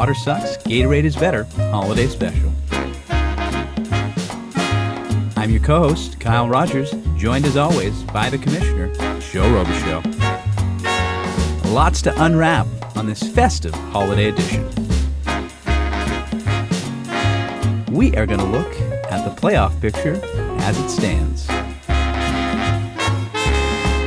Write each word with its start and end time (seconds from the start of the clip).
Water 0.00 0.14
sucks, 0.14 0.56
Gatorade 0.62 1.04
is 1.04 1.14
better, 1.14 1.44
holiday 1.58 2.06
special. 2.06 2.50
I'm 5.36 5.50
your 5.50 5.60
co 5.60 5.80
host, 5.80 6.18
Kyle 6.18 6.48
Rogers, 6.48 6.94
joined 7.18 7.44
as 7.44 7.58
always 7.58 8.02
by 8.04 8.30
the 8.30 8.38
Commissioner, 8.38 8.90
Joe 9.20 9.42
Robichaux. 9.42 10.02
Lots 11.66 12.00
to 12.00 12.24
unwrap 12.24 12.66
on 12.96 13.04
this 13.04 13.22
festive 13.22 13.74
holiday 13.74 14.30
edition. 14.30 14.64
We 17.92 18.16
are 18.16 18.24
going 18.24 18.40
to 18.40 18.46
look 18.46 18.72
at 19.12 19.22
the 19.28 19.38
playoff 19.38 19.78
picture 19.82 20.18
as 20.62 20.78
it 20.78 20.88
stands. 20.88 21.46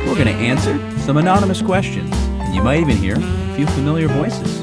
We're 0.04 0.16
going 0.16 0.26
to 0.26 0.42
answer 0.42 0.76
some 1.02 1.18
anonymous 1.18 1.62
questions, 1.62 2.12
and 2.16 2.52
you 2.52 2.64
might 2.64 2.80
even 2.80 2.96
hear 2.96 3.14
a 3.16 3.54
few 3.54 3.68
familiar 3.68 4.08
voices. 4.08 4.53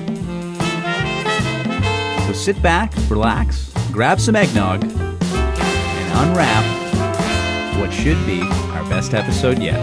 So 2.32 2.38
sit 2.38 2.62
back, 2.64 2.94
relax, 3.10 3.74
grab 3.92 4.18
some 4.22 4.38
eggnog, 4.38 4.86
and 4.86 6.30
unwrap 6.30 6.64
what 7.78 7.92
should 7.92 8.26
be 8.26 8.40
our 8.42 8.84
best 8.90 9.14
episode 9.14 9.60
yet. 9.62 9.78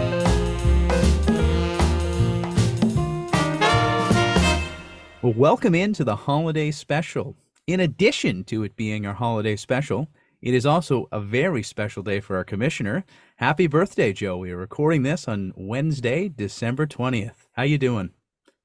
Well, 5.20 5.34
welcome 5.34 5.74
into 5.74 6.04
the 6.04 6.16
holiday 6.16 6.70
special. 6.70 7.36
In 7.66 7.80
addition 7.80 8.44
to 8.44 8.62
it 8.62 8.76
being 8.76 9.04
our 9.04 9.12
holiday 9.12 9.56
special, 9.56 10.08
it 10.40 10.54
is 10.54 10.64
also 10.64 11.06
a 11.12 11.20
very 11.20 11.62
special 11.62 12.02
day 12.02 12.18
for 12.18 12.38
our 12.38 12.44
commissioner. 12.44 13.04
Happy 13.36 13.66
birthday, 13.66 14.14
Joe. 14.14 14.38
We 14.38 14.52
are 14.52 14.56
recording 14.56 15.02
this 15.02 15.28
on 15.28 15.52
Wednesday, 15.54 16.30
December 16.30 16.86
20th. 16.86 17.46
How 17.52 17.64
you 17.64 17.76
doing? 17.76 18.08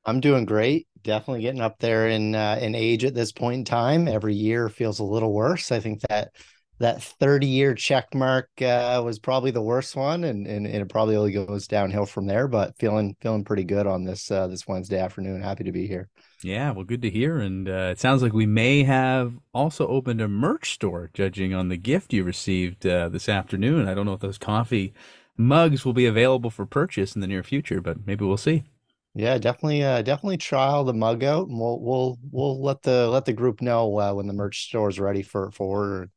I'm 0.05 0.21
doing 0.21 0.45
great. 0.45 0.87
Definitely 1.03 1.41
getting 1.41 1.61
up 1.61 1.79
there 1.79 2.07
in 2.07 2.35
uh, 2.35 2.57
in 2.61 2.75
age 2.75 3.03
at 3.05 3.13
this 3.13 3.31
point 3.31 3.59
in 3.59 3.65
time. 3.65 4.07
Every 4.07 4.33
year 4.33 4.69
feels 4.69 4.99
a 4.99 5.03
little 5.03 5.33
worse. 5.33 5.71
I 5.71 5.79
think 5.79 6.01
that 6.09 6.31
that 6.79 7.01
30 7.01 7.47
year 7.47 7.73
check 7.73 8.13
mark 8.13 8.49
uh, 8.61 9.01
was 9.03 9.19
probably 9.19 9.51
the 9.51 9.61
worst 9.61 9.95
one 9.95 10.23
and, 10.23 10.47
and, 10.47 10.65
and 10.65 10.75
it 10.75 10.89
probably 10.89 11.15
only 11.15 11.31
goes 11.31 11.67
downhill 11.67 12.05
from 12.05 12.25
there 12.25 12.47
but 12.47 12.77
feeling 12.77 13.15
feeling 13.21 13.43
pretty 13.43 13.63
good 13.63 13.87
on 13.87 14.03
this 14.03 14.29
uh, 14.31 14.47
this 14.47 14.67
wednesday 14.67 14.99
afternoon 14.99 15.41
happy 15.41 15.63
to 15.63 15.71
be 15.71 15.87
here 15.87 16.09
yeah 16.43 16.71
well 16.71 16.83
good 16.83 17.01
to 17.01 17.09
hear 17.09 17.39
and 17.39 17.69
uh, 17.69 17.89
it 17.91 17.99
sounds 17.99 18.21
like 18.21 18.33
we 18.33 18.45
may 18.45 18.83
have 18.83 19.33
also 19.53 19.87
opened 19.87 20.19
a 20.19 20.27
merch 20.27 20.73
store 20.73 21.09
judging 21.13 21.53
on 21.53 21.69
the 21.69 21.77
gift 21.77 22.11
you 22.11 22.23
received 22.23 22.85
uh, 22.85 23.07
this 23.07 23.29
afternoon 23.29 23.87
i 23.87 23.93
don't 23.93 24.05
know 24.05 24.13
if 24.13 24.19
those 24.19 24.37
coffee 24.37 24.93
mugs 25.37 25.85
will 25.85 25.93
be 25.93 26.05
available 26.05 26.49
for 26.49 26.65
purchase 26.65 27.15
in 27.15 27.21
the 27.21 27.27
near 27.27 27.43
future 27.43 27.81
but 27.81 28.05
maybe 28.05 28.25
we'll 28.25 28.35
see 28.35 28.63
yeah 29.15 29.37
definitely 29.37 29.83
uh, 29.83 30.01
definitely 30.01 30.37
trial 30.37 30.83
the 30.83 30.93
mug 30.93 31.23
out 31.23 31.47
and 31.47 31.59
we'll 31.59 31.79
we'll 31.79 32.19
we'll 32.31 32.61
let 32.61 32.81
the 32.83 33.07
let 33.09 33.25
the 33.25 33.33
group 33.33 33.61
know 33.61 33.99
uh, 33.99 34.13
when 34.13 34.27
the 34.27 34.33
merch 34.33 34.65
store 34.65 34.89
is 34.89 34.99
ready 34.99 35.21
for 35.21 35.51
for 35.51 35.67
order 35.67 36.09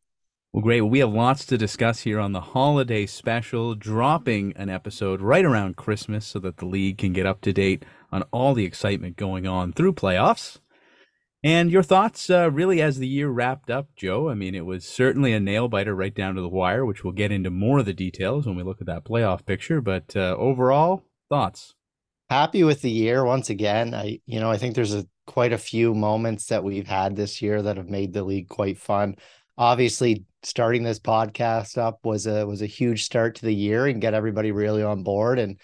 well, 0.56 0.62
great. 0.62 0.80
Well, 0.80 0.88
we 0.88 1.00
have 1.00 1.12
lots 1.12 1.44
to 1.46 1.58
discuss 1.58 2.00
here 2.00 2.18
on 2.18 2.32
the 2.32 2.40
holiday 2.40 3.04
special, 3.04 3.74
dropping 3.74 4.54
an 4.56 4.70
episode 4.70 5.20
right 5.20 5.44
around 5.44 5.76
Christmas 5.76 6.26
so 6.26 6.38
that 6.38 6.56
the 6.56 6.64
league 6.64 6.96
can 6.96 7.12
get 7.12 7.26
up 7.26 7.42
to 7.42 7.52
date 7.52 7.84
on 8.10 8.22
all 8.32 8.54
the 8.54 8.64
excitement 8.64 9.16
going 9.16 9.46
on 9.46 9.74
through 9.74 9.92
playoffs. 9.92 10.58
And 11.44 11.70
your 11.70 11.82
thoughts, 11.82 12.30
uh, 12.30 12.50
really, 12.50 12.80
as 12.80 12.98
the 12.98 13.06
year 13.06 13.28
wrapped 13.28 13.68
up, 13.70 13.94
Joe? 13.96 14.30
I 14.30 14.34
mean, 14.34 14.54
it 14.54 14.64
was 14.64 14.88
certainly 14.88 15.34
a 15.34 15.40
nail 15.40 15.68
biter 15.68 15.94
right 15.94 16.14
down 16.14 16.36
to 16.36 16.40
the 16.40 16.48
wire, 16.48 16.86
which 16.86 17.04
we'll 17.04 17.12
get 17.12 17.30
into 17.30 17.50
more 17.50 17.80
of 17.80 17.84
the 17.84 17.92
details 17.92 18.46
when 18.46 18.56
we 18.56 18.62
look 18.62 18.80
at 18.80 18.86
that 18.86 19.04
playoff 19.04 19.44
picture. 19.44 19.82
But 19.82 20.16
uh, 20.16 20.36
overall, 20.38 21.04
thoughts? 21.28 21.74
Happy 22.28 22.64
with 22.64 22.82
the 22.82 22.90
year 22.90 23.24
once 23.24 23.50
again. 23.50 23.94
I, 23.94 24.20
you 24.26 24.40
know, 24.40 24.50
I 24.50 24.56
think 24.56 24.74
there's 24.74 24.94
a 24.94 25.06
quite 25.26 25.52
a 25.52 25.58
few 25.58 25.94
moments 25.94 26.46
that 26.46 26.64
we've 26.64 26.86
had 26.86 27.14
this 27.14 27.40
year 27.40 27.62
that 27.62 27.76
have 27.76 27.88
made 27.88 28.12
the 28.12 28.24
league 28.24 28.48
quite 28.48 28.78
fun. 28.78 29.16
Obviously 29.58 30.24
starting 30.42 30.82
this 30.82 30.98
podcast 30.98 31.78
up 31.78 32.00
was 32.04 32.26
a 32.26 32.44
was 32.46 32.62
a 32.62 32.66
huge 32.66 33.04
start 33.04 33.36
to 33.36 33.44
the 33.44 33.54
year 33.54 33.86
and 33.86 34.00
get 34.00 34.14
everybody 34.14 34.50
really 34.50 34.82
on 34.82 35.04
board. 35.04 35.38
And 35.38 35.60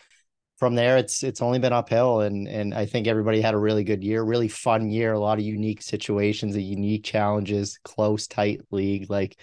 from 0.57 0.77
there 0.77 0.99
it's 0.99 1.25
it's 1.25 1.43
only 1.43 1.59
been 1.59 1.73
uphill. 1.73 2.21
And 2.21 2.47
and 2.47 2.75
I 2.75 2.87
think 2.87 3.09
everybody 3.09 3.41
had 3.41 3.55
a 3.55 3.59
really 3.59 3.83
good 3.83 4.05
year, 4.05 4.23
really 4.23 4.49
fun 4.49 4.89
year, 4.89 5.13
a 5.15 5.21
lot 5.21 5.39
of 5.39 5.45
unique 5.45 5.83
situations, 5.83 6.57
unique 6.57 7.05
challenges, 7.05 7.79
close 7.83 8.29
tight 8.29 8.61
league. 8.71 9.11
Like 9.11 9.37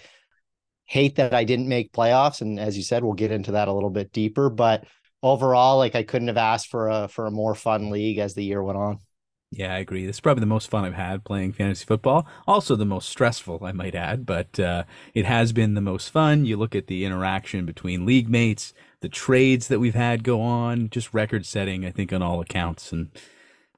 hate 0.86 1.16
that 1.16 1.34
I 1.34 1.44
didn't 1.44 1.68
make 1.68 1.92
playoffs. 1.92 2.40
And 2.40 2.58
as 2.58 2.78
you 2.78 2.82
said 2.82 3.04
we'll 3.04 3.12
get 3.12 3.30
into 3.30 3.52
that 3.52 3.68
a 3.68 3.72
little 3.72 3.90
bit 3.90 4.10
deeper. 4.10 4.48
But 4.48 4.86
overall 5.22 5.78
like 5.78 5.94
I 5.94 6.02
couldn't 6.02 6.28
have 6.28 6.36
asked 6.36 6.68
for 6.68 6.88
a 6.88 7.08
for 7.08 7.26
a 7.26 7.30
more 7.30 7.54
fun 7.54 7.90
league 7.90 8.18
as 8.18 8.34
the 8.34 8.44
year 8.44 8.62
went 8.62 8.78
on. 8.78 9.00
Yeah, 9.52 9.74
I 9.74 9.78
agree. 9.78 10.06
This 10.06 10.16
is 10.16 10.20
probably 10.20 10.42
the 10.42 10.46
most 10.46 10.70
fun 10.70 10.84
I've 10.84 10.94
had 10.94 11.24
playing 11.24 11.52
fantasy 11.54 11.84
football. 11.84 12.24
Also, 12.46 12.76
the 12.76 12.84
most 12.84 13.08
stressful, 13.08 13.64
I 13.64 13.72
might 13.72 13.96
add, 13.96 14.24
but 14.24 14.60
uh, 14.60 14.84
it 15.12 15.24
has 15.24 15.52
been 15.52 15.74
the 15.74 15.80
most 15.80 16.10
fun. 16.10 16.44
You 16.44 16.56
look 16.56 16.76
at 16.76 16.86
the 16.86 17.04
interaction 17.04 17.66
between 17.66 18.06
league 18.06 18.28
mates, 18.28 18.72
the 19.00 19.08
trades 19.08 19.66
that 19.66 19.80
we've 19.80 19.96
had 19.96 20.22
go 20.22 20.40
on, 20.40 20.88
just 20.88 21.12
record 21.12 21.44
setting, 21.46 21.84
I 21.84 21.90
think, 21.90 22.12
on 22.12 22.22
all 22.22 22.40
accounts. 22.40 22.92
And 22.92 23.10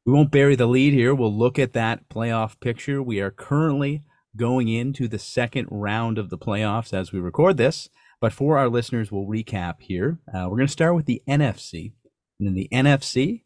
we 0.04 0.12
won't 0.12 0.30
bury 0.30 0.56
the 0.56 0.66
lead 0.66 0.92
here. 0.92 1.14
We'll 1.14 1.34
look 1.34 1.58
at 1.58 1.72
that 1.72 2.06
playoff 2.10 2.60
picture. 2.60 3.02
We 3.02 3.20
are 3.20 3.30
currently 3.30 4.02
going 4.36 4.68
into 4.68 5.08
the 5.08 5.18
second 5.18 5.68
round 5.70 6.18
of 6.18 6.28
the 6.28 6.38
playoffs 6.38 6.92
as 6.92 7.12
we 7.12 7.20
record 7.20 7.56
this. 7.56 7.88
But 8.22 8.32
for 8.32 8.56
our 8.56 8.68
listeners, 8.68 9.10
we'll 9.10 9.26
recap 9.26 9.80
here. 9.80 10.20
Uh, 10.28 10.44
we're 10.44 10.58
going 10.58 10.68
to 10.68 10.72
start 10.72 10.94
with 10.94 11.06
the 11.06 11.22
NFC. 11.28 11.94
And 12.38 12.46
in 12.46 12.54
the 12.54 12.68
NFC, 12.72 13.42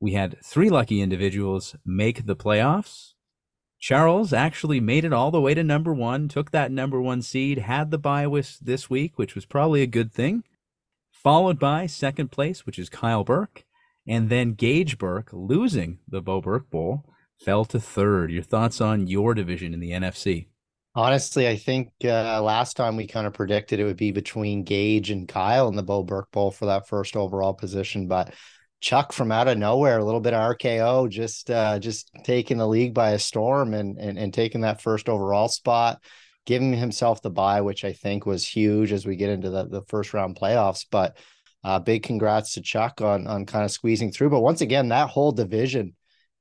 we 0.00 0.12
had 0.12 0.36
three 0.44 0.68
lucky 0.68 1.00
individuals 1.00 1.74
make 1.82 2.26
the 2.26 2.36
playoffs. 2.36 3.14
Charles 3.80 4.34
actually 4.34 4.80
made 4.80 5.06
it 5.06 5.14
all 5.14 5.30
the 5.30 5.40
way 5.40 5.54
to 5.54 5.64
number 5.64 5.94
one, 5.94 6.28
took 6.28 6.50
that 6.50 6.70
number 6.70 7.00
one 7.00 7.22
seed, 7.22 7.60
had 7.60 7.90
the 7.90 7.96
bye 7.96 8.26
this 8.60 8.90
week, 8.90 9.16
which 9.16 9.34
was 9.34 9.46
probably 9.46 9.80
a 9.80 9.86
good 9.86 10.12
thing. 10.12 10.44
Followed 11.10 11.58
by 11.58 11.86
second 11.86 12.30
place, 12.30 12.66
which 12.66 12.78
is 12.78 12.90
Kyle 12.90 13.24
Burke, 13.24 13.64
and 14.06 14.28
then 14.28 14.52
Gage 14.52 14.98
Burke 14.98 15.30
losing 15.32 16.00
the 16.06 16.20
Bo 16.20 16.42
Burke 16.42 16.68
Bowl 16.68 17.06
fell 17.42 17.64
to 17.64 17.80
third. 17.80 18.30
Your 18.30 18.42
thoughts 18.42 18.78
on 18.82 19.06
your 19.06 19.32
division 19.32 19.72
in 19.72 19.80
the 19.80 19.92
NFC? 19.92 20.48
Honestly, 20.94 21.46
I 21.46 21.56
think 21.56 21.92
uh, 22.04 22.42
last 22.42 22.76
time 22.76 22.96
we 22.96 23.06
kind 23.06 23.26
of 23.26 23.32
predicted 23.32 23.78
it 23.78 23.84
would 23.84 23.96
be 23.96 24.10
between 24.10 24.64
Gage 24.64 25.10
and 25.10 25.28
Kyle 25.28 25.68
in 25.68 25.76
the 25.76 25.82
Bo 25.82 26.02
Burke 26.02 26.30
Bowl 26.32 26.50
for 26.50 26.66
that 26.66 26.88
first 26.88 27.14
overall 27.14 27.54
position, 27.54 28.08
but 28.08 28.34
Chuck 28.80 29.12
from 29.12 29.32
out 29.32 29.48
of 29.48 29.58
nowhere, 29.58 29.98
a 29.98 30.04
little 30.04 30.20
bit 30.20 30.34
of 30.34 30.40
RKO, 30.40 31.08
just 31.08 31.50
uh, 31.50 31.78
just 31.78 32.10
taking 32.24 32.58
the 32.58 32.66
league 32.66 32.94
by 32.94 33.10
a 33.10 33.18
storm 33.18 33.74
and, 33.74 33.98
and 33.98 34.16
and 34.16 34.32
taking 34.32 34.60
that 34.60 34.80
first 34.80 35.08
overall 35.08 35.48
spot, 35.48 36.00
giving 36.46 36.72
himself 36.72 37.20
the 37.20 37.30
bye, 37.30 37.60
which 37.60 37.84
I 37.84 37.92
think 37.92 38.24
was 38.24 38.46
huge 38.46 38.92
as 38.92 39.04
we 39.04 39.16
get 39.16 39.30
into 39.30 39.50
the, 39.50 39.66
the 39.66 39.82
first 39.88 40.14
round 40.14 40.36
playoffs. 40.36 40.86
But 40.88 41.16
uh, 41.64 41.80
big 41.80 42.04
congrats 42.04 42.54
to 42.54 42.60
Chuck 42.60 43.00
on 43.00 43.26
on 43.26 43.46
kind 43.46 43.64
of 43.64 43.72
squeezing 43.72 44.12
through. 44.12 44.30
But 44.30 44.42
once 44.42 44.60
again, 44.60 44.88
that 44.88 45.08
whole 45.08 45.32
division, 45.32 45.94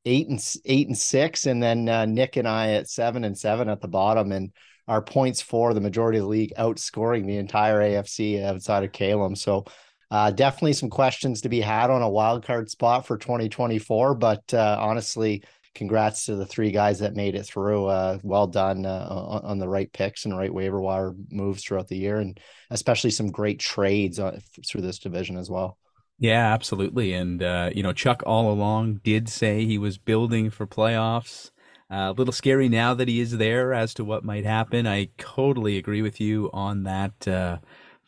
eight 0.08 0.30
and 0.30 0.44
eight 0.66 0.88
and 0.88 0.98
six, 0.98 1.46
and 1.46 1.62
then 1.62 1.88
uh, 1.90 2.06
Nick 2.06 2.38
and 2.38 2.48
I 2.48 2.72
at 2.72 2.90
seven 2.90 3.24
and 3.24 3.38
seven 3.38 3.70
at 3.70 3.82
the 3.82 3.88
bottom, 3.88 4.32
and 4.32 4.52
our 4.88 5.02
points 5.02 5.42
for 5.42 5.74
the 5.74 5.82
majority 5.82 6.18
of 6.18 6.24
the 6.24 6.30
league 6.30 6.54
outscoring 6.58 7.26
the 7.26 7.38
entire 7.38 7.82
AFC 7.82 8.42
outside 8.42 8.84
of 8.84 8.94
Calum. 8.94 9.36
So 9.36 9.66
uh, 10.10 10.32
definitely 10.32 10.74
some 10.74 10.90
questions 10.90 11.42
to 11.42 11.50
be 11.50 11.60
had 11.60 11.90
on 11.90 12.02
a 12.02 12.10
wild 12.10 12.46
card 12.46 12.70
spot 12.70 13.06
for 13.06 13.18
2024, 13.18 14.16
but 14.16 14.54
uh, 14.54 14.78
honestly, 14.80 15.44
congrats 15.76 16.26
to 16.26 16.36
the 16.36 16.46
three 16.46 16.72
guys 16.72 17.00
that 17.00 17.16
made 17.16 17.36
it 17.36 17.46
through. 17.46 17.86
Uh, 17.86 18.18
well 18.24 18.48
done 18.48 18.86
uh, 18.86 19.08
on, 19.10 19.42
on, 19.44 19.60
the 19.60 19.68
right 19.68 19.92
picks 19.92 20.26
and 20.26 20.38
right 20.38 20.54
waiver 20.54 20.80
wire 20.80 21.14
moves 21.30 21.64
throughout 21.64 21.88
the 21.90 21.98
year, 21.98 22.18
and 22.18 22.40
especially 22.70 23.12
some 23.12 23.30
great 23.30 23.60
trades 23.60 24.20
uh, 24.20 24.40
through 24.66 24.82
this 24.82 25.00
division 25.00 25.38
as 25.38 25.50
well. 25.50 25.78
Yeah, 26.20 26.52
absolutely. 26.54 27.14
And, 27.14 27.44
uh, 27.44 27.70
you 27.76 27.84
know, 27.84 27.94
Chuck 27.94 28.24
all 28.26 28.52
along 28.52 29.02
did 29.04 29.30
say 29.30 29.66
he 29.66 29.78
was 29.78 29.98
building 29.98 30.50
for 30.50 30.66
playoffs. 30.66 31.52
Uh, 31.92 32.12
a 32.12 32.14
little 32.18 32.34
scary 32.34 32.68
now 32.68 32.94
that 32.96 33.08
he 33.08 33.20
is 33.20 33.38
there 33.38 33.74
as 33.74 33.94
to 33.94 34.04
what 34.04 34.24
might 34.26 34.44
happen. 34.44 34.88
I 34.88 35.10
totally 35.18 35.78
agree 35.78 36.02
with 36.02 36.20
you 36.20 36.50
on 36.54 36.84
that. 36.84 37.28
Uh, 37.28 37.58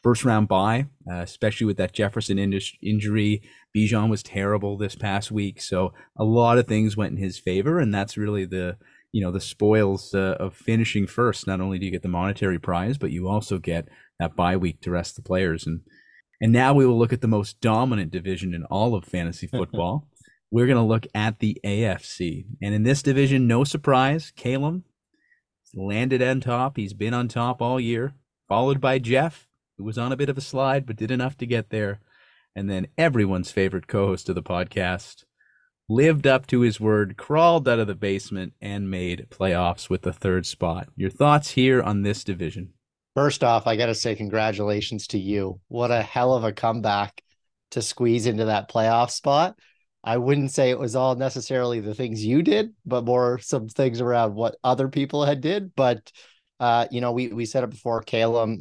first 0.02 0.26
round 0.26 0.48
bye, 0.48 0.88
uh, 1.10 1.16
especially 1.18 1.66
with 1.68 1.78
that 1.78 1.94
Jefferson 1.94 2.40
in- 2.40 2.60
injury. 2.82 3.42
Bijan 3.76 4.10
was 4.10 4.24
terrible 4.24 4.78
this 4.78 4.96
past 4.96 5.32
week, 5.32 5.62
so 5.62 5.94
a 6.18 6.24
lot 6.24 6.58
of 6.58 6.68
things 6.68 6.98
went 6.98 7.12
in 7.12 7.24
his 7.24 7.38
favor, 7.38 7.80
and 7.80 7.94
that's 7.94 8.18
really 8.18 8.44
the 8.46 8.78
you 9.12 9.22
know 9.22 9.32
the 9.32 9.40
spoils 9.40 10.14
uh, 10.14 10.36
of 10.40 10.56
finishing 10.56 11.06
first. 11.06 11.46
Not 11.48 11.62
only 11.62 11.78
do 11.80 11.86
you 11.86 11.92
get 11.92 12.02
the 12.02 12.08
monetary 12.08 12.60
prize, 12.60 12.98
but 12.98 13.12
you 13.12 13.28
also 13.28 13.60
get 13.60 13.88
that 14.20 14.36
bye 14.36 14.58
week 14.58 14.82
to 14.82 14.92
rest 14.92 15.16
the 15.16 15.22
players. 15.22 15.68
And 15.68 15.82
and 16.42 16.52
now 16.52 16.74
we 16.74 16.86
will 16.86 16.98
look 16.98 17.14
at 17.14 17.22
the 17.22 17.28
most 17.28 17.60
dominant 17.62 18.12
division 18.12 18.54
in 18.54 18.64
all 18.66 18.96
of 18.96 19.06
fantasy 19.06 19.48
football. 19.52 20.08
We're 20.52 20.68
going 20.68 20.78
to 20.78 20.84
look 20.84 21.06
at 21.14 21.40
the 21.40 21.60
AFC, 21.64 22.46
and 22.62 22.74
in 22.74 22.84
this 22.84 23.04
division, 23.04 23.48
no 23.48 23.64
surprise, 23.64 24.32
Calum 24.36 24.84
landed 25.76 26.22
on 26.22 26.42
top. 26.42 26.78
He's 26.78 26.94
been 26.94 27.14
on 27.14 27.28
top 27.28 27.62
all 27.62 27.80
year, 27.80 28.14
followed 28.48 28.82
by 28.82 28.98
Jeff 28.98 29.50
who 29.80 29.86
was 29.86 29.98
on 29.98 30.12
a 30.12 30.18
bit 30.18 30.30
of 30.30 30.38
a 30.38 30.42
slide 30.42 30.86
but 30.86 30.98
did 30.98 31.10
enough 31.10 31.38
to 31.38 31.48
get 31.48 31.70
there. 31.72 32.02
And 32.54 32.70
then 32.70 32.88
everyone's 32.98 33.52
favorite 33.52 33.88
co 33.88 34.08
host 34.08 34.28
of 34.28 34.36
the 34.36 34.44
podcast, 34.44 35.24
lived 35.88 36.28
up 36.28 36.46
to 36.48 36.60
his 36.60 36.80
word, 36.80 37.16
crawled 37.16 37.68
out 37.68 37.80
of 37.80 37.88
the 37.88 37.96
basement, 37.96 38.54
and 38.62 38.92
made 38.92 39.28
playoffs 39.30 39.90
with 39.90 40.02
the 40.02 40.12
third 40.12 40.46
spot. 40.46 40.90
Your 40.98 41.10
thoughts 41.10 41.52
here 41.52 41.82
on 41.82 42.02
this 42.02 42.26
division? 42.26 42.74
First 43.16 43.44
off, 43.44 43.68
I 43.68 43.76
got 43.76 43.88
to 43.88 43.96
say 43.96 44.16
congratulations 44.16 45.08
to 45.08 45.20
you. 45.20 45.60
What 45.68 45.92
a 45.92 46.02
hell 46.02 46.34
of 46.34 46.44
a 46.44 46.54
comeback 46.54 47.22
to 47.72 47.82
squeeze 47.82 48.26
into 48.26 48.46
that 48.46 48.70
playoff 48.70 49.12
spot. 49.12 49.58
I 50.04 50.18
wouldn't 50.18 50.52
say 50.52 50.70
it 50.70 50.80
was 50.80 50.96
all 50.96 51.16
necessarily 51.16 51.80
the 51.80 51.96
things 51.96 52.24
you 52.24 52.42
did, 52.42 52.74
but 52.86 53.06
more 53.06 53.40
some 53.40 53.68
things 53.68 54.00
around 54.00 54.34
what 54.34 54.56
other 54.64 54.88
people 54.88 55.26
had 55.26 55.42
did. 55.42 55.76
But 55.76 56.12
uh, 56.60 56.88
you 56.92 57.02
know, 57.02 57.12
we 57.12 57.28
we 57.30 57.46
said 57.46 57.64
it 57.64 57.70
before. 57.70 58.02
Caleb 58.02 58.60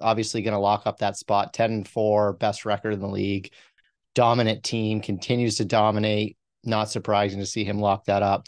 obviously 0.00 0.42
going 0.42 0.54
to 0.54 0.60
lock 0.60 0.86
up 0.86 0.98
that 0.98 1.16
spot, 1.16 1.52
ten 1.52 1.72
and 1.72 1.88
four, 1.88 2.32
best 2.34 2.64
record 2.64 2.94
in 2.94 3.00
the 3.00 3.08
league, 3.08 3.52
dominant 4.14 4.62
team, 4.62 5.00
continues 5.00 5.56
to 5.56 5.64
dominate. 5.64 6.36
Not 6.64 6.90
surprising 6.90 7.40
to 7.40 7.46
see 7.46 7.64
him 7.64 7.78
lock 7.78 8.04
that 8.06 8.22
up. 8.22 8.46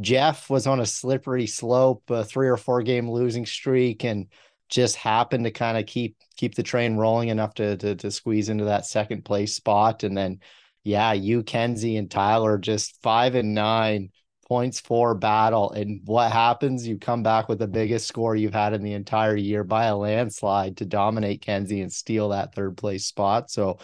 Jeff 0.00 0.48
was 0.48 0.66
on 0.66 0.80
a 0.80 0.86
slippery 0.86 1.46
slope, 1.46 2.02
a 2.08 2.24
three 2.24 2.48
or 2.48 2.56
four 2.56 2.82
game 2.82 3.10
losing 3.10 3.44
streak, 3.44 4.04
and 4.04 4.28
just 4.72 4.96
happened 4.96 5.44
to 5.44 5.50
kind 5.50 5.76
of 5.76 5.84
keep 5.84 6.16
keep 6.36 6.54
the 6.54 6.62
train 6.62 6.96
rolling 6.96 7.28
enough 7.28 7.52
to, 7.54 7.76
to 7.76 7.94
to 7.94 8.10
squeeze 8.10 8.48
into 8.48 8.64
that 8.64 8.86
second 8.86 9.22
place 9.24 9.54
spot. 9.54 10.02
And 10.02 10.16
then, 10.16 10.40
yeah, 10.82 11.12
you, 11.12 11.42
Kenzie, 11.42 11.98
and 11.98 12.10
Tyler 12.10 12.56
just 12.56 13.00
five 13.02 13.34
and 13.34 13.54
nine 13.54 14.10
points 14.48 14.80
for 14.80 15.14
battle. 15.14 15.70
And 15.72 16.00
what 16.06 16.32
happens? 16.32 16.86
You 16.86 16.98
come 16.98 17.22
back 17.22 17.48
with 17.48 17.58
the 17.58 17.68
biggest 17.68 18.08
score 18.08 18.34
you've 18.34 18.54
had 18.54 18.72
in 18.72 18.82
the 18.82 18.94
entire 18.94 19.36
year 19.36 19.62
by 19.62 19.84
a 19.84 19.96
landslide 19.96 20.78
to 20.78 20.86
dominate 20.86 21.42
Kenzie 21.42 21.82
and 21.82 21.92
steal 21.92 22.30
that 22.30 22.54
third 22.54 22.76
place 22.78 23.04
spot. 23.06 23.50
So 23.50 23.78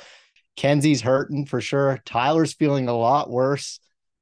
Kenzie's 0.57 1.03
hurting 1.03 1.45
for 1.45 1.61
sure. 1.61 2.01
Tyler's 2.07 2.55
feeling 2.55 2.89
a 2.89 2.97
lot 2.97 3.31
worse, 3.31 3.79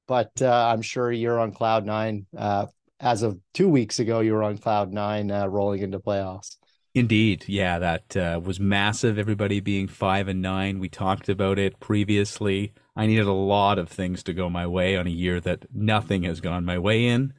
but 0.08 0.30
uh, 0.42 0.66
I'm 0.72 0.82
sure 0.82 1.12
you're 1.12 1.38
on 1.38 1.52
cloud 1.52 1.86
nine 1.86 2.26
uh, 2.36 2.66
as 3.00 3.22
of 3.22 3.38
two 3.54 3.68
weeks 3.68 3.98
ago, 3.98 4.20
you 4.20 4.32
were 4.32 4.42
on 4.42 4.58
cloud 4.58 4.92
nine 4.92 5.30
uh, 5.30 5.46
rolling 5.46 5.82
into 5.82 5.98
playoffs. 5.98 6.56
Indeed, 6.94 7.44
yeah, 7.46 7.78
that 7.78 8.16
uh, 8.16 8.40
was 8.42 8.58
massive. 8.58 9.18
Everybody 9.18 9.60
being 9.60 9.86
five 9.86 10.28
and 10.28 10.40
nine. 10.40 10.78
We 10.78 10.88
talked 10.88 11.28
about 11.28 11.58
it 11.58 11.78
previously. 11.78 12.72
I 12.96 13.06
needed 13.06 13.26
a 13.26 13.32
lot 13.32 13.78
of 13.78 13.90
things 13.90 14.22
to 14.22 14.32
go 14.32 14.48
my 14.48 14.66
way 14.66 14.96
on 14.96 15.06
a 15.06 15.10
year 15.10 15.38
that 15.40 15.66
nothing 15.74 16.22
has 16.22 16.40
gone 16.40 16.64
my 16.64 16.78
way 16.78 17.06
in. 17.06 17.34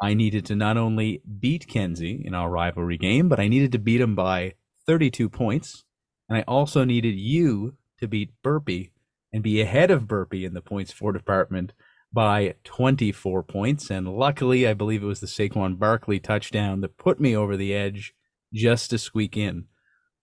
I 0.00 0.14
needed 0.14 0.46
to 0.46 0.56
not 0.56 0.76
only 0.76 1.20
beat 1.40 1.66
Kenzie 1.66 2.22
in 2.24 2.34
our 2.34 2.48
rivalry 2.48 2.96
game, 2.96 3.28
but 3.28 3.40
I 3.40 3.48
needed 3.48 3.72
to 3.72 3.78
beat 3.80 4.00
him 4.00 4.14
by 4.14 4.54
32 4.86 5.28
points. 5.28 5.84
And 6.28 6.38
I 6.38 6.42
also 6.42 6.84
needed 6.84 7.16
you 7.16 7.74
to 7.98 8.06
beat 8.06 8.30
Burpee 8.42 8.92
and 9.32 9.42
be 9.42 9.60
ahead 9.60 9.90
of 9.90 10.06
Burpee 10.06 10.44
in 10.44 10.54
the 10.54 10.60
points 10.60 10.92
for 10.92 11.12
department 11.12 11.72
by 12.12 12.54
24 12.64 13.42
points. 13.42 13.90
And 13.90 14.08
luckily, 14.08 14.66
I 14.66 14.74
believe 14.74 15.02
it 15.02 15.06
was 15.06 15.20
the 15.20 15.26
Saquon 15.26 15.78
Barkley 15.78 16.20
touchdown 16.20 16.80
that 16.80 16.98
put 16.98 17.20
me 17.20 17.36
over 17.36 17.56
the 17.56 17.74
edge 17.74 18.14
just 18.52 18.90
to 18.90 18.98
squeak 18.98 19.36
in. 19.36 19.66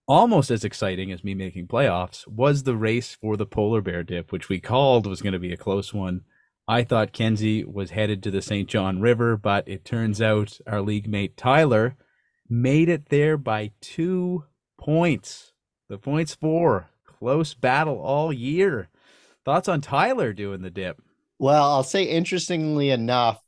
Almost 0.06 0.50
as 0.50 0.64
exciting 0.64 1.12
as 1.12 1.22
me 1.22 1.34
making 1.34 1.68
playoffs 1.68 2.26
was 2.26 2.62
the 2.62 2.76
race 2.76 3.14
for 3.14 3.36
the 3.36 3.46
polar 3.46 3.80
bear 3.80 4.02
dip, 4.02 4.32
which 4.32 4.48
we 4.48 4.60
called 4.60 5.06
was 5.06 5.22
going 5.22 5.32
to 5.34 5.38
be 5.38 5.52
a 5.52 5.56
close 5.56 5.94
one. 5.94 6.22
I 6.66 6.84
thought 6.84 7.12
Kenzie 7.12 7.64
was 7.64 7.90
headed 7.90 8.22
to 8.22 8.30
the 8.30 8.42
St. 8.42 8.68
John 8.68 9.00
River, 9.00 9.36
but 9.36 9.66
it 9.68 9.84
turns 9.84 10.20
out 10.20 10.58
our 10.66 10.80
league 10.80 11.08
mate 11.08 11.36
Tyler 11.36 11.96
made 12.48 12.88
it 12.88 13.08
there 13.08 13.36
by 13.36 13.70
two 13.80 14.44
points. 14.78 15.52
The 15.88 15.98
points 15.98 16.34
for 16.34 16.90
close 17.06 17.54
battle 17.54 18.00
all 18.00 18.32
year. 18.32 18.88
Thoughts 19.44 19.68
on 19.68 19.80
Tyler 19.80 20.32
doing 20.32 20.62
the 20.62 20.70
dip? 20.70 21.00
Well, 21.40 21.70
I'll 21.70 21.84
say 21.84 22.04
interestingly 22.04 22.90
enough, 22.90 23.40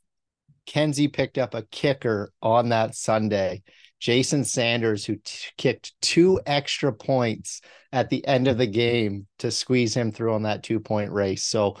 Kenzie 0.65 1.09
picked 1.09 1.37
up 1.37 1.53
a 1.53 1.61
kicker 1.61 2.33
on 2.41 2.69
that 2.69 2.95
Sunday. 2.95 3.61
Jason 3.99 4.45
Sanders, 4.45 5.05
who 5.05 5.17
t- 5.17 5.49
kicked 5.57 5.93
two 6.01 6.41
extra 6.47 6.91
points 6.91 7.61
at 7.91 8.09
the 8.09 8.25
end 8.25 8.47
of 8.47 8.57
the 8.57 8.65
game 8.65 9.27
to 9.37 9.51
squeeze 9.51 9.95
him 9.95 10.11
through 10.11 10.33
on 10.33 10.41
that 10.41 10.63
two 10.63 10.79
point 10.79 11.11
race. 11.11 11.43
So, 11.43 11.77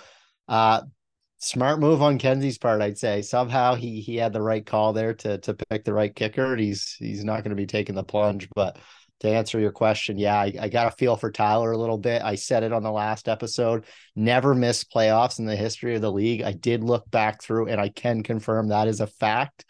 uh, 0.47 0.83
smart 1.39 1.79
move 1.79 2.03
on 2.03 2.19
Kenzie's 2.19 2.59
part, 2.59 2.83
I'd 2.83 2.99
say. 2.99 3.23
Somehow 3.23 3.73
he 3.73 3.99
he 3.99 4.15
had 4.15 4.33
the 4.33 4.41
right 4.41 4.63
call 4.63 4.93
there 4.93 5.15
to 5.15 5.39
to 5.39 5.55
pick 5.55 5.83
the 5.83 5.93
right 5.93 6.15
kicker. 6.15 6.51
and 6.51 6.61
He's 6.61 6.95
he's 6.99 7.23
not 7.23 7.43
going 7.43 7.49
to 7.49 7.55
be 7.55 7.65
taking 7.65 7.95
the 7.95 8.03
plunge, 8.03 8.47
but 8.55 8.77
to 9.23 9.29
answer 9.29 9.59
your 9.59 9.71
question, 9.71 10.17
yeah, 10.17 10.35
I, 10.35 10.53
I, 10.59 10.69
got 10.69 10.87
a 10.87 10.91
feel 10.91 11.15
for 11.15 11.31
Tyler 11.31 11.71
a 11.71 11.77
little 11.77 11.97
bit. 11.97 12.21
I 12.21 12.35
said 12.35 12.63
it 12.63 12.73
on 12.73 12.83
the 12.83 12.91
last 12.91 13.29
episode. 13.29 13.85
Never 14.15 14.53
missed 14.53 14.91
playoffs 14.91 15.39
in 15.39 15.45
the 15.45 15.55
history 15.55 15.95
of 15.95 16.01
the 16.01 16.11
league. 16.11 16.41
I 16.41 16.51
did 16.51 16.83
look 16.83 17.09
back 17.09 17.41
through, 17.41 17.69
and 17.69 17.79
I 17.79 17.89
can 17.89 18.21
confirm 18.21 18.67
that 18.67 18.87
is 18.87 18.99
a 18.99 19.07
fact. 19.07 19.65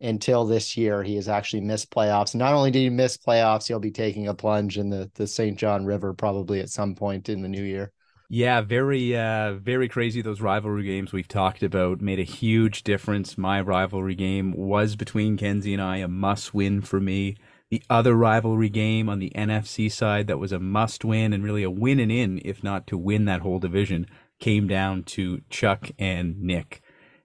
Until 0.00 0.44
this 0.44 0.76
year, 0.76 1.02
he 1.02 1.14
has 1.16 1.28
actually 1.28 1.62
missed 1.62 1.90
playoffs. 1.90 2.34
Not 2.34 2.52
only 2.52 2.70
did 2.70 2.80
he 2.80 2.90
miss 2.90 3.16
playoffs, 3.16 3.68
he'll 3.68 3.78
be 3.78 3.92
taking 3.92 4.28
a 4.28 4.34
plunge 4.34 4.76
in 4.76 4.90
the 4.90 5.10
the 5.14 5.26
St. 5.26 5.56
John 5.56 5.86
River 5.86 6.12
probably 6.12 6.60
at 6.60 6.68
some 6.68 6.94
point 6.94 7.28
in 7.28 7.42
the 7.42 7.48
new 7.48 7.62
year. 7.62 7.92
Yeah, 8.28 8.60
very, 8.60 9.16
uh, 9.16 9.54
very 9.54 9.88
crazy. 9.88 10.20
Those 10.20 10.40
rivalry 10.40 10.84
games 10.84 11.12
we've 11.12 11.28
talked 11.28 11.62
about 11.62 12.00
made 12.00 12.18
a 12.18 12.24
huge 12.24 12.82
difference. 12.82 13.38
My 13.38 13.60
rivalry 13.60 14.14
game 14.14 14.52
was 14.52 14.96
between 14.96 15.36
Kenzie 15.36 15.72
and 15.72 15.82
I, 15.82 15.98
a 15.98 16.08
must 16.08 16.52
win 16.52 16.80
for 16.80 17.00
me 17.00 17.36
the 17.74 17.82
other 17.90 18.14
rivalry 18.14 18.68
game 18.68 19.08
on 19.08 19.18
the 19.18 19.32
NFC 19.34 19.90
side 19.90 20.28
that 20.28 20.38
was 20.38 20.52
a 20.52 20.60
must 20.60 21.04
win 21.04 21.32
and 21.32 21.42
really 21.42 21.64
a 21.64 21.70
win 21.70 21.98
and 21.98 22.12
in, 22.12 22.40
if 22.44 22.62
not 22.62 22.86
to 22.86 22.96
win 22.96 23.24
that 23.24 23.40
whole 23.40 23.58
division, 23.58 24.06
came 24.38 24.68
down 24.68 25.02
to 25.02 25.40
Chuck 25.50 25.90
and 25.98 26.40
Nick. 26.40 26.82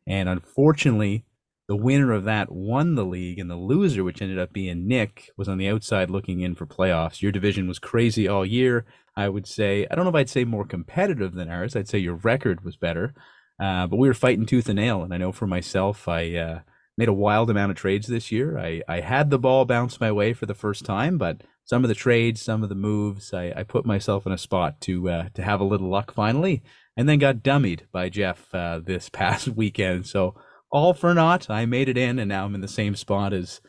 And 0.07 0.27
unfortunately, 0.27 1.23
the 1.67 1.75
winner 1.75 2.11
of 2.11 2.23
that 2.23 2.51
won 2.51 2.95
the 2.95 3.05
league, 3.05 3.37
and 3.37 3.47
the 3.47 3.55
loser, 3.55 4.03
which 4.03 4.23
ended 4.23 4.39
up 4.39 4.51
being 4.51 4.87
Nick, 4.87 5.29
was 5.37 5.47
on 5.47 5.59
the 5.59 5.67
outside 5.67 6.09
looking 6.09 6.39
in 6.39 6.55
for 6.55 6.65
playoffs. 6.65 7.21
Your 7.21 7.31
division 7.31 7.67
was 7.67 7.77
crazy 7.77 8.27
all 8.27 8.43
year. 8.43 8.87
I 9.15 9.29
would 9.29 9.45
say, 9.45 9.85
I 9.91 9.93
don't 9.93 10.03
know 10.03 10.09
if 10.09 10.15
I'd 10.15 10.31
say 10.31 10.45
more 10.45 10.65
competitive 10.65 11.35
than 11.35 11.47
ours. 11.47 11.75
I'd 11.75 11.87
say 11.87 11.99
your 11.99 12.15
record 12.15 12.65
was 12.65 12.75
better, 12.75 13.13
uh, 13.61 13.85
but 13.85 13.97
we 13.97 14.07
were 14.07 14.15
fighting 14.15 14.47
tooth 14.47 14.67
and 14.67 14.77
nail. 14.77 15.03
And 15.03 15.13
I 15.13 15.17
know 15.17 15.31
for 15.31 15.45
myself, 15.45 16.07
I 16.07 16.33
uh, 16.33 16.59
made 16.99 17.07
a 17.07 17.13
wild 17.13 17.49
amount 17.49 17.71
of 17.71 17.77
trades 17.77 18.07
this 18.07 18.29
year. 18.29 18.59
I, 18.59 18.81
I 18.85 18.99
had 18.99 19.29
the 19.29 19.39
ball 19.39 19.63
bounce 19.63 20.01
my 20.01 20.11
way 20.11 20.33
for 20.33 20.45
the 20.45 20.53
first 20.53 20.83
time, 20.83 21.17
but 21.17 21.43
some 21.63 21.85
of 21.85 21.87
the 21.87 21.95
trades, 21.95 22.41
some 22.41 22.61
of 22.61 22.67
the 22.67 22.75
moves, 22.75 23.33
I, 23.33 23.53
I 23.55 23.63
put 23.63 23.85
myself 23.85 24.25
in 24.25 24.33
a 24.33 24.37
spot 24.37 24.81
to 24.81 25.09
uh, 25.09 25.29
to 25.35 25.41
have 25.41 25.61
a 25.61 25.63
little 25.63 25.89
luck 25.89 26.13
finally, 26.13 26.61
and 26.97 27.07
then 27.07 27.17
got 27.17 27.37
dummied 27.37 27.83
by 27.93 28.09
Jeff 28.09 28.53
uh, 28.53 28.81
this 28.83 29.07
past 29.13 29.47
weekend. 29.47 30.07
So 30.07 30.35
all 30.71 30.93
for 30.93 31.13
naught. 31.13 31.49
I 31.49 31.65
made 31.65 31.87
it 31.87 31.97
in, 31.97 32.19
and 32.19 32.27
now 32.27 32.43
I'm 32.43 32.53
in 32.53 32.59
the 32.59 32.67
same 32.67 32.97
spot 32.97 33.31
as 33.31 33.61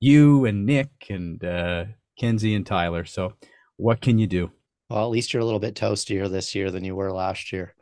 you 0.00 0.46
and 0.46 0.64
Nick 0.64 0.88
and 1.10 1.44
uh, 1.44 1.84
Kenzie 2.18 2.54
and 2.54 2.66
Tyler. 2.66 3.04
So 3.04 3.34
what 3.76 4.00
can 4.00 4.18
you 4.18 4.26
do? 4.26 4.50
Well, 4.88 5.04
at 5.04 5.10
least 5.10 5.34
you're 5.34 5.42
a 5.42 5.44
little 5.44 5.60
bit 5.60 5.74
toastier 5.74 6.26
this 6.30 6.54
year 6.54 6.70
than 6.70 6.84
you 6.84 6.96
were 6.96 7.12
last 7.12 7.52
year. 7.52 7.74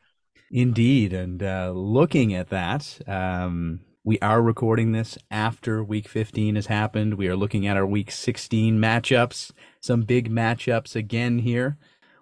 Indeed, 0.50 1.12
and 1.12 1.40
uh, 1.42 1.70
looking 1.72 2.34
at 2.34 2.48
that, 2.48 2.98
um, 3.06 3.80
we 4.06 4.20
are 4.20 4.40
recording 4.40 4.92
this 4.92 5.18
after 5.32 5.82
week 5.82 6.06
15 6.06 6.54
has 6.54 6.66
happened. 6.66 7.14
We 7.14 7.26
are 7.26 7.34
looking 7.34 7.66
at 7.66 7.76
our 7.76 7.84
week 7.84 8.12
16 8.12 8.78
matchups, 8.78 9.50
some 9.80 10.02
big 10.02 10.30
matchups 10.30 10.94
again 10.94 11.40
here. 11.40 11.76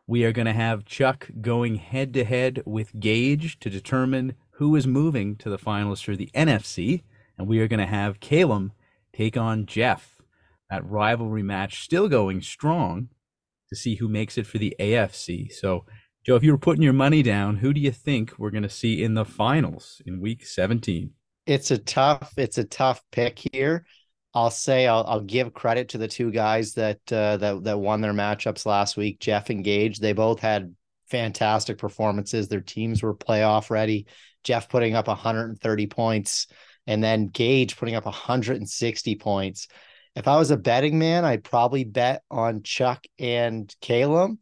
We 0.06 0.24
are 0.24 0.32
going 0.32 0.46
to 0.46 0.54
have 0.54 0.86
Chuck 0.86 1.28
going 1.42 1.74
head 1.74 2.14
to 2.14 2.24
head 2.24 2.62
with 2.64 2.98
Gage 2.98 3.58
to 3.60 3.68
determine 3.68 4.32
who 4.52 4.74
is 4.76 4.86
moving 4.86 5.36
to 5.36 5.50
the 5.50 5.58
finals 5.58 6.00
for 6.00 6.16
the 6.16 6.30
NFC. 6.34 7.02
And 7.36 7.46
we 7.46 7.60
are 7.60 7.68
going 7.68 7.80
to 7.80 7.86
have 7.86 8.18
Calum 8.18 8.72
take 9.12 9.36
on 9.36 9.66
Jeff. 9.66 10.16
That 10.70 10.88
rivalry 10.88 11.42
match 11.42 11.84
still 11.84 12.08
going 12.08 12.40
strong 12.40 13.10
to 13.68 13.76
see 13.76 13.96
who 13.96 14.08
makes 14.08 14.38
it 14.38 14.46
for 14.46 14.56
the 14.56 14.74
AFC. 14.80 15.52
So, 15.52 15.84
Joe, 16.24 16.36
if 16.36 16.44
you 16.44 16.52
were 16.52 16.56
putting 16.56 16.82
your 16.82 16.94
money 16.94 17.22
down, 17.22 17.56
who 17.56 17.74
do 17.74 17.80
you 17.82 17.92
think 17.92 18.38
we're 18.38 18.48
going 18.48 18.62
to 18.62 18.70
see 18.70 19.02
in 19.02 19.12
the 19.12 19.26
finals 19.26 20.00
in 20.06 20.18
week 20.18 20.46
17? 20.46 21.12
It's 21.46 21.70
a 21.70 21.78
tough 21.78 22.32
it's 22.36 22.58
a 22.58 22.64
tough 22.64 23.02
pick 23.10 23.40
here. 23.52 23.86
I'll 24.34 24.50
say 24.50 24.86
I'll, 24.86 25.04
I'll 25.06 25.20
give 25.20 25.54
credit 25.54 25.90
to 25.90 25.98
the 25.98 26.08
two 26.08 26.30
guys 26.30 26.74
that 26.74 27.00
uh, 27.12 27.36
that 27.36 27.64
that 27.64 27.78
won 27.78 28.00
their 28.00 28.12
matchups 28.12 28.66
last 28.66 28.96
week, 28.96 29.20
Jeff 29.20 29.50
and 29.50 29.62
Gage. 29.62 30.00
They 30.00 30.12
both 30.12 30.40
had 30.40 30.74
fantastic 31.08 31.78
performances. 31.78 32.48
Their 32.48 32.60
teams 32.60 33.02
were 33.02 33.14
playoff 33.14 33.70
ready. 33.70 34.06
Jeff 34.42 34.68
putting 34.68 34.94
up 34.94 35.06
130 35.06 35.86
points, 35.86 36.48
and 36.86 37.02
then 37.02 37.28
Gage 37.28 37.76
putting 37.76 37.94
up 37.94 38.04
160 38.04 39.14
points. 39.16 39.68
If 40.16 40.28
I 40.28 40.36
was 40.36 40.50
a 40.50 40.56
betting 40.56 40.98
man, 40.98 41.24
I'd 41.24 41.44
probably 41.44 41.84
bet 41.84 42.22
on 42.30 42.62
Chuck 42.62 43.04
and 43.18 43.74
Caleb. 43.80 44.38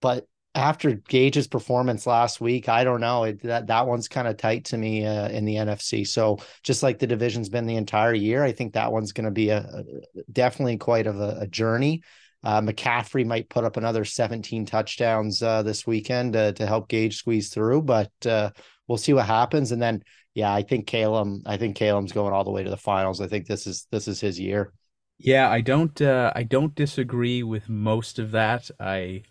But 0.00 0.26
after 0.56 0.94
Gage's 0.94 1.46
performance 1.46 2.06
last 2.06 2.40
week, 2.40 2.68
I 2.68 2.82
don't 2.82 3.00
know 3.00 3.24
it, 3.24 3.42
that 3.42 3.66
that 3.66 3.86
one's 3.86 4.08
kind 4.08 4.26
of 4.26 4.38
tight 4.38 4.64
to 4.66 4.78
me 4.78 5.04
uh, 5.04 5.28
in 5.28 5.44
the 5.44 5.56
NFC. 5.56 6.06
So 6.06 6.38
just 6.62 6.82
like 6.82 6.98
the 6.98 7.06
division's 7.06 7.50
been 7.50 7.66
the 7.66 7.76
entire 7.76 8.14
year, 8.14 8.42
I 8.42 8.52
think 8.52 8.72
that 8.72 8.90
one's 8.90 9.12
going 9.12 9.26
to 9.26 9.30
be 9.30 9.50
a, 9.50 9.58
a, 9.58 9.84
definitely 10.32 10.78
quite 10.78 11.06
of 11.06 11.20
a, 11.20 11.38
a 11.42 11.46
journey. 11.46 12.02
Uh, 12.42 12.60
McCaffrey 12.60 13.26
might 13.26 13.50
put 13.50 13.64
up 13.64 13.76
another 13.76 14.04
17 14.04 14.66
touchdowns 14.66 15.42
uh, 15.42 15.62
this 15.62 15.86
weekend 15.86 16.32
to 16.32 16.66
help 16.66 16.88
Gage 16.88 17.16
squeeze 17.16 17.50
through, 17.50 17.82
but 17.82 18.12
uh, 18.24 18.50
we'll 18.88 18.98
see 18.98 19.12
what 19.12 19.26
happens. 19.26 19.72
And 19.72 19.82
then, 19.82 20.02
yeah, 20.34 20.52
I 20.52 20.62
think 20.62 20.86
Calum, 20.86 21.42
I 21.44 21.56
think 21.56 21.76
Calum's 21.76 22.12
going 22.12 22.32
all 22.32 22.44
the 22.44 22.50
way 22.50 22.64
to 22.64 22.70
the 22.70 22.76
finals. 22.76 23.20
I 23.20 23.26
think 23.26 23.46
this 23.46 23.66
is 23.66 23.86
this 23.90 24.08
is 24.08 24.20
his 24.20 24.38
year. 24.38 24.72
Yeah, 25.18 25.50
I 25.50 25.60
don't 25.60 26.00
uh, 26.00 26.32
I 26.36 26.44
don't 26.44 26.74
disagree 26.74 27.42
with 27.42 27.68
most 27.68 28.18
of 28.18 28.30
that. 28.32 28.70
I 28.78 29.22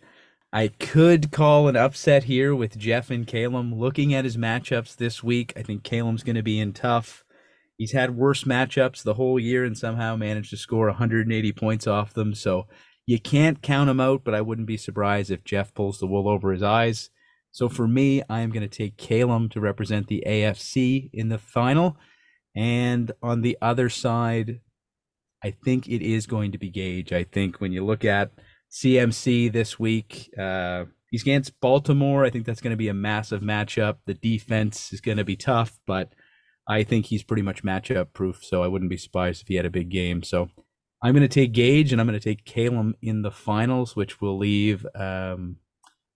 I 0.55 0.69
could 0.69 1.33
call 1.33 1.67
an 1.67 1.75
upset 1.75 2.23
here 2.23 2.55
with 2.55 2.77
Jeff 2.77 3.11
and 3.11 3.27
Calum. 3.27 3.75
Looking 3.75 4.13
at 4.13 4.23
his 4.23 4.37
matchups 4.37 4.95
this 4.95 5.21
week, 5.21 5.51
I 5.57 5.63
think 5.63 5.83
Calum's 5.83 6.23
going 6.23 6.37
to 6.37 6.41
be 6.41 6.61
in 6.61 6.71
tough. 6.71 7.25
He's 7.77 7.91
had 7.91 8.15
worse 8.15 8.45
matchups 8.45 9.03
the 9.03 9.15
whole 9.15 9.37
year 9.37 9.65
and 9.65 9.77
somehow 9.77 10.15
managed 10.15 10.51
to 10.51 10.57
score 10.57 10.87
180 10.87 11.51
points 11.51 11.87
off 11.87 12.13
them. 12.13 12.33
So 12.33 12.67
you 13.05 13.19
can't 13.19 13.61
count 13.61 13.89
him 13.89 13.99
out, 13.99 14.23
but 14.23 14.33
I 14.33 14.39
wouldn't 14.39 14.65
be 14.65 14.77
surprised 14.77 15.29
if 15.29 15.43
Jeff 15.43 15.73
pulls 15.73 15.99
the 15.99 16.07
wool 16.07 16.29
over 16.29 16.53
his 16.53 16.63
eyes. 16.63 17.09
So 17.51 17.67
for 17.67 17.85
me, 17.85 18.23
I 18.29 18.39
am 18.39 18.51
going 18.51 18.65
to 18.65 18.69
take 18.69 18.95
Calum 18.95 19.49
to 19.49 19.59
represent 19.59 20.07
the 20.07 20.23
AFC 20.25 21.09
in 21.11 21.27
the 21.27 21.37
final. 21.37 21.97
And 22.55 23.11
on 23.21 23.41
the 23.41 23.57
other 23.61 23.89
side, 23.89 24.61
I 25.43 25.51
think 25.51 25.89
it 25.89 26.01
is 26.01 26.27
going 26.27 26.53
to 26.53 26.57
be 26.57 26.69
Gage. 26.69 27.11
I 27.11 27.25
think 27.25 27.59
when 27.59 27.73
you 27.73 27.83
look 27.83 28.05
at 28.05 28.31
CMC 28.75 29.53
this 29.53 29.79
week, 29.79 30.29
uh, 30.37 30.83
he's 31.09 31.21
against 31.21 31.57
Baltimore. 31.61 32.25
I 32.25 32.29
think 32.29 32.45
that's 32.45 32.59
going 32.59 32.71
to 32.71 32.77
be 32.77 32.89
a 32.89 32.93
massive 32.93 33.41
matchup. 33.41 33.97
The 34.05 34.15
defense 34.15 34.91
is 34.91 34.99
going 34.99 35.17
to 35.17 35.23
be 35.23 35.37
tough, 35.37 35.79
but 35.87 36.13
I 36.67 36.83
think 36.83 37.05
he's 37.05 37.23
pretty 37.23 37.41
much 37.41 37.63
matchup 37.63 38.11
proof. 38.11 38.43
So 38.43 38.63
I 38.63 38.67
wouldn't 38.67 38.89
be 38.89 38.97
surprised 38.97 39.41
if 39.41 39.47
he 39.47 39.55
had 39.55 39.65
a 39.65 39.69
big 39.69 39.89
game. 39.89 40.23
So 40.23 40.49
I'm 41.01 41.13
going 41.13 41.21
to 41.21 41.29
take 41.29 41.53
Gage 41.53 41.93
and 41.93 42.01
I'm 42.01 42.07
going 42.07 42.19
to 42.19 42.29
take 42.29 42.43
Calum 42.43 42.95
in 43.01 43.21
the 43.21 43.31
finals, 43.31 43.95
which 43.95 44.19
will 44.19 44.37
leave 44.37 44.85
um, 44.93 45.55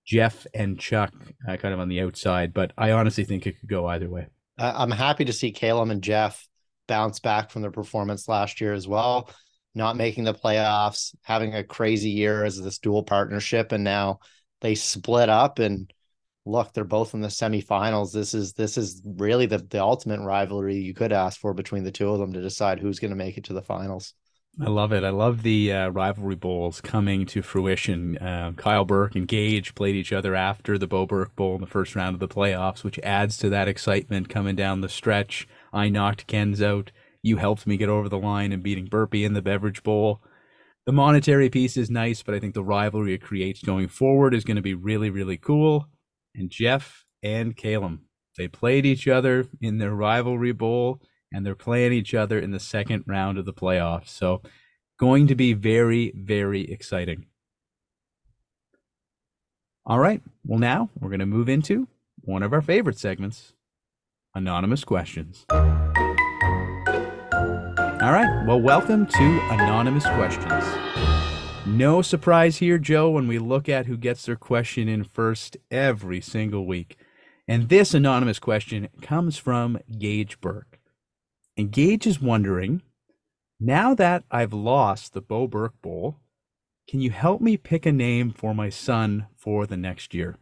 Jeff 0.06 0.46
and 0.54 0.78
Chuck 0.78 1.14
uh, 1.48 1.56
kind 1.56 1.74
of 1.74 1.80
on 1.80 1.88
the 1.88 2.02
outside, 2.02 2.54
but 2.54 2.74
I 2.78 2.92
honestly 2.92 3.24
think 3.24 3.48
it 3.48 3.60
could 3.60 3.70
go 3.70 3.86
either 3.88 4.10
way. 4.10 4.28
I'm 4.58 4.92
happy 4.92 5.24
to 5.26 5.34
see 5.34 5.52
Calum 5.52 5.92
and 5.92 6.02
Jeff 6.02 6.46
bounce 6.88 7.20
back 7.20 7.52
from 7.52 7.62
their 7.62 7.72
performance 7.72 8.28
last 8.28 8.60
year 8.60 8.74
as 8.74 8.88
well, 8.88 9.30
not 9.76 9.96
making 9.96 10.24
the 10.24 10.34
playoffs, 10.34 11.16
having 11.22 11.54
a 11.54 11.64
crazy 11.64 12.10
year 12.10 12.44
as 12.44 12.60
this 12.60 12.80
dual 12.80 13.04
partnership, 13.04 13.72
and 13.72 13.84
now 13.84 14.20
they 14.62 14.76
split 14.76 15.30
up 15.30 15.60
and 15.60 15.92
look, 16.46 16.74
they're 16.74 16.84
both 16.84 17.14
in 17.14 17.22
the 17.22 17.28
semifinals. 17.28 18.12
This 18.12 18.34
is 18.34 18.54
this 18.54 18.78
is 18.78 19.02
really 19.06 19.46
the 19.46 19.60
the 19.60 19.82
ultimate 19.82 20.22
rivalry 20.22 20.78
you 20.78 20.94
could 20.94 21.12
ask 21.12 21.40
for 21.40 21.54
between 21.54 21.84
the 21.84 21.92
two 21.92 22.10
of 22.10 22.20
them 22.20 22.34
to 22.34 22.42
decide 22.42 22.80
who's 22.80 23.00
going 23.00 23.12
to 23.12 23.18
make 23.18 23.38
it 23.38 23.46
to 23.46 23.54
the 23.54 23.62
finals. 23.62 24.14
I 24.62 24.68
love 24.68 24.92
it. 24.92 25.06
I 25.06 25.10
love 25.10 25.44
the 25.44 25.72
uh, 25.72 25.90
rivalry 25.90 26.36
bowls 26.36 26.82
coming 26.82 27.26
to 27.28 27.42
fruition. 27.42 28.18
Uh, 28.18 28.52
Kyle 28.58 28.84
Burke 28.84 29.16
and 29.16 29.28
Gage 29.28 29.74
played 29.74 29.96
each 29.96 30.12
other 30.12 30.36
after 30.36 30.78
the 30.78 30.88
Bo 30.88 31.06
Burke 31.06 31.34
Bowl 31.36 31.56
in 31.56 31.62
the 31.62 31.68
first 31.68 31.96
round 31.96 32.14
of 32.14 32.20
the 32.20 32.28
playoffs, 32.28 32.84
which 32.84 33.00
adds 33.00 33.38
to 33.38 33.50
that 33.50 33.70
excitement 33.70 34.28
coming 34.28 34.56
down 34.58 34.82
the 34.82 34.90
stretch. 34.90 35.48
I 35.72 35.88
knocked 35.88 36.28
Kenz 36.28 36.62
out. 36.62 36.92
You 37.22 37.38
helped 37.38 37.68
me 37.68 37.78
get 37.78 37.90
over 37.90 38.10
the 38.10 38.18
line 38.18 38.52
and 38.52 38.64
beating 38.64 38.86
Burpee 38.86 39.26
in 39.26 39.34
the 39.34 39.42
Beverage 39.42 39.84
Bowl. 39.84 40.22
The 40.86 40.94
monetary 40.94 41.50
piece 41.50 41.78
is 41.78 41.90
nice, 41.90 42.24
but 42.24 42.34
I 42.34 42.40
think 42.40 42.54
the 42.54 42.64
rivalry 42.64 43.14
it 43.14 43.22
creates 43.22 43.62
going 43.62 43.90
forward 43.90 44.34
is 44.34 44.44
going 44.44 44.56
to 44.56 44.62
be 44.62 44.74
really, 44.74 45.10
really 45.10 45.38
cool. 45.38 45.88
And 46.34 46.50
Jeff 46.50 47.06
and 47.22 47.56
Calum, 47.56 48.06
they 48.38 48.48
played 48.48 48.86
each 48.86 49.08
other 49.08 49.48
in 49.62 49.78
their 49.78 49.94
rivalry 49.94 50.54
bowl 50.54 51.02
and 51.32 51.46
they're 51.46 51.56
playing 51.56 51.94
each 51.94 52.14
other 52.14 52.40
in 52.40 52.52
the 52.52 52.60
second 52.60 53.04
round 53.06 53.38
of 53.38 53.46
the 53.46 53.54
playoffs. 53.54 54.10
So, 54.10 54.42
going 55.00 55.28
to 55.28 55.36
be 55.36 55.54
very, 55.54 56.12
very 56.16 56.70
exciting. 56.70 57.26
All 59.86 60.00
right. 60.00 60.22
Well, 60.46 60.60
now 60.60 60.90
we're 61.00 61.10
going 61.10 61.20
to 61.20 61.26
move 61.26 61.50
into 61.50 61.88
one 62.22 62.44
of 62.44 62.54
our 62.54 62.62
favorite 62.62 63.00
segments 63.00 63.54
Anonymous 64.36 64.84
Questions. 64.84 65.46
All 68.02 68.14
right. 68.14 68.46
Well, 68.46 68.62
welcome 68.62 69.08
to 69.08 69.40
Anonymous 69.52 70.06
Questions. 70.06 70.64
No 71.66 72.02
surprise 72.02 72.56
here, 72.56 72.78
Joe, 72.78 73.10
when 73.10 73.28
we 73.28 73.40
look 73.40 73.68
at 73.68 73.88
who 73.88 73.98
gets 73.98 74.26
their 74.26 74.38
question 74.38 74.88
in 74.88 75.04
first 75.04 75.58
every 75.70 76.22
single 76.22 76.66
week. 76.66 76.96
And 77.46 77.68
this 77.68 77.94
anonymous 77.94 78.40
question 78.40 78.88
comes 79.02 79.38
from 79.38 79.80
Gage 79.98 80.40
Burke. 80.40 80.80
And 81.58 81.72
Gage 81.72 82.08
is 82.08 82.22
wondering 82.22 82.84
now 83.60 83.94
that 83.96 84.24
I've 84.32 84.54
lost 84.54 85.14
the 85.14 85.20
Bo 85.20 85.46
Burke 85.46 85.82
Bowl, 85.82 86.22
can 86.88 87.02
you 87.02 87.12
help 87.12 87.42
me 87.42 87.58
pick 87.58 87.86
a 87.86 87.92
name 87.92 88.32
for 88.32 88.56
my 88.56 88.70
son 88.70 89.28
for 89.36 89.66
the 89.66 89.76
next 89.76 90.14
year? 90.14 90.38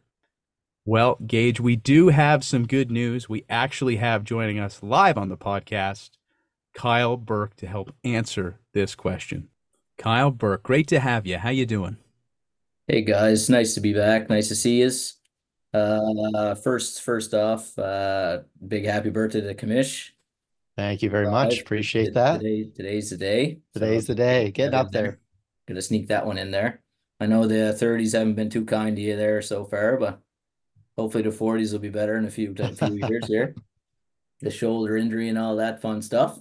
Well, 0.85 1.17
Gage, 1.25 1.59
we 1.59 1.75
do 1.75 2.09
have 2.09 2.43
some 2.43 2.67
good 2.67 2.91
news. 2.91 3.27
We 3.27 3.45
actually 3.49 3.95
have 3.95 4.23
joining 4.23 4.59
us 4.59 4.83
live 4.83 5.17
on 5.17 5.29
the 5.29 5.37
podcast 5.37 6.11
Kyle 6.77 7.17
Burke 7.17 7.55
to 7.55 7.65
help 7.65 7.91
answer 8.03 8.59
this 8.71 8.93
question. 8.93 9.49
Kyle 9.97 10.29
Burke, 10.29 10.61
great 10.61 10.87
to 10.89 10.99
have 10.99 11.25
you. 11.25 11.39
How 11.39 11.49
you 11.49 11.65
doing? 11.65 11.97
Hey 12.87 13.01
guys, 13.01 13.49
nice 13.49 13.73
to 13.73 13.81
be 13.81 13.93
back. 13.93 14.29
Nice 14.29 14.47
to 14.49 14.55
see 14.55 14.83
you. 14.83 14.91
Uh, 15.73 16.53
first, 16.53 17.01
first 17.01 17.33
off, 17.33 17.77
uh, 17.79 18.41
big 18.67 18.85
happy 18.85 19.09
birthday 19.09 19.41
to 19.41 19.55
Commish. 19.55 20.11
Thank 20.75 21.01
you 21.01 21.09
very 21.09 21.31
much. 21.31 21.61
Appreciate 21.61 22.13
that. 22.13 22.41
Today, 22.41 22.69
today's 22.75 23.09
the 23.09 23.17
day. 23.17 23.57
Today's 23.73 24.05
so, 24.05 24.13
the 24.13 24.17
day. 24.17 24.51
Getting 24.51 24.75
up 24.75 24.91
there. 24.91 25.19
Gonna 25.67 25.81
sneak 25.81 26.09
that 26.09 26.27
one 26.27 26.37
in 26.37 26.51
there. 26.51 26.83
I 27.19 27.25
know 27.25 27.47
the 27.47 27.75
30s 27.75 28.13
haven't 28.13 28.35
been 28.35 28.51
too 28.51 28.65
kind 28.65 28.95
to 28.95 29.01
you 29.01 29.15
there 29.15 29.41
so 29.41 29.65
far, 29.65 29.97
but 29.97 30.21
hopefully 30.95 31.23
the 31.23 31.31
40s 31.31 31.71
will 31.71 31.79
be 31.79 31.89
better 31.89 32.17
in 32.17 32.25
a 32.25 32.29
few, 32.29 32.53
a 32.59 32.75
few 32.75 33.07
years 33.09 33.25
here. 33.25 33.55
The 34.39 34.51
shoulder 34.51 34.95
injury 34.95 35.29
and 35.29 35.37
all 35.39 35.55
that 35.55 35.81
fun 35.81 35.99
stuff. 36.03 36.37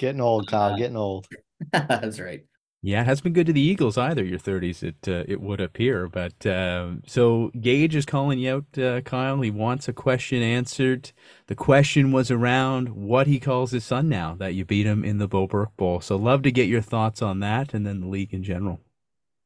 Getting 0.00 0.22
old, 0.22 0.46
Kyle. 0.46 0.72
Uh, 0.72 0.76
getting 0.78 0.96
old. 0.96 1.26
That's 1.72 2.18
right. 2.18 2.46
Yeah, 2.80 3.02
it 3.02 3.04
hasn't 3.04 3.24
been 3.24 3.32
good 3.34 3.48
to 3.48 3.52
the 3.52 3.60
Eagles 3.60 3.98
either. 3.98 4.24
Your 4.24 4.38
thirties, 4.38 4.82
it 4.82 4.96
uh, 5.06 5.24
it 5.28 5.42
would 5.42 5.60
appear. 5.60 6.08
But 6.08 6.46
uh, 6.46 6.92
so 7.06 7.50
Gage 7.60 7.94
is 7.94 8.06
calling 8.06 8.38
you 8.38 8.50
out, 8.50 8.78
uh, 8.82 9.02
Kyle. 9.02 9.38
He 9.42 9.50
wants 9.50 9.88
a 9.88 9.92
question 9.92 10.42
answered. 10.42 11.12
The 11.48 11.54
question 11.54 12.12
was 12.12 12.30
around 12.30 12.88
what 12.88 13.26
he 13.26 13.38
calls 13.38 13.72
his 13.72 13.84
son 13.84 14.08
now 14.08 14.34
that 14.36 14.54
you 14.54 14.64
beat 14.64 14.86
him 14.86 15.04
in 15.04 15.18
the 15.18 15.28
Bo 15.28 15.46
Burke 15.46 15.76
Bowl. 15.76 16.00
So 16.00 16.16
love 16.16 16.40
to 16.44 16.50
get 16.50 16.68
your 16.68 16.80
thoughts 16.80 17.20
on 17.20 17.40
that, 17.40 17.74
and 17.74 17.86
then 17.86 18.00
the 18.00 18.08
league 18.08 18.32
in 18.32 18.42
general. 18.42 18.80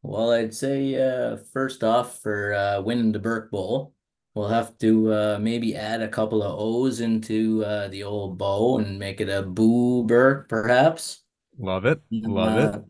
Well, 0.03 0.31
I'd 0.31 0.55
say 0.55 0.95
uh, 0.95 1.39
first 1.53 1.83
off 1.83 2.21
for 2.21 2.55
uh, 2.55 2.81
winning 2.83 3.11
the 3.11 3.19
Burke 3.19 3.51
Bowl, 3.51 3.94
we'll 4.35 4.49
have 4.49 4.76
to 4.79 5.12
uh, 5.12 5.38
maybe 5.41 5.76
add 5.76 6.03
a 6.03 6.09
couple 6.09 6.43
of 6.43 6.59
O's 6.59 7.00
into 7.00 7.61
the 7.91 8.03
old 8.03 8.38
bow 8.38 8.79
and 8.79 8.99
make 8.99 9.21
it 9.21 9.29
a 9.29 9.43
Boo 9.43 10.05
Burke, 10.05 10.49
perhaps. 10.49 11.23
Love 11.59 11.87
it. 11.87 12.00
Love 12.11 12.75
it 12.75 12.85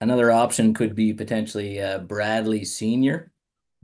Another 0.00 0.30
option 0.30 0.74
could 0.74 0.94
be 0.94 1.14
potentially 1.14 1.80
uh, 1.80 1.98
Bradley 1.98 2.64
Senior. 2.64 3.32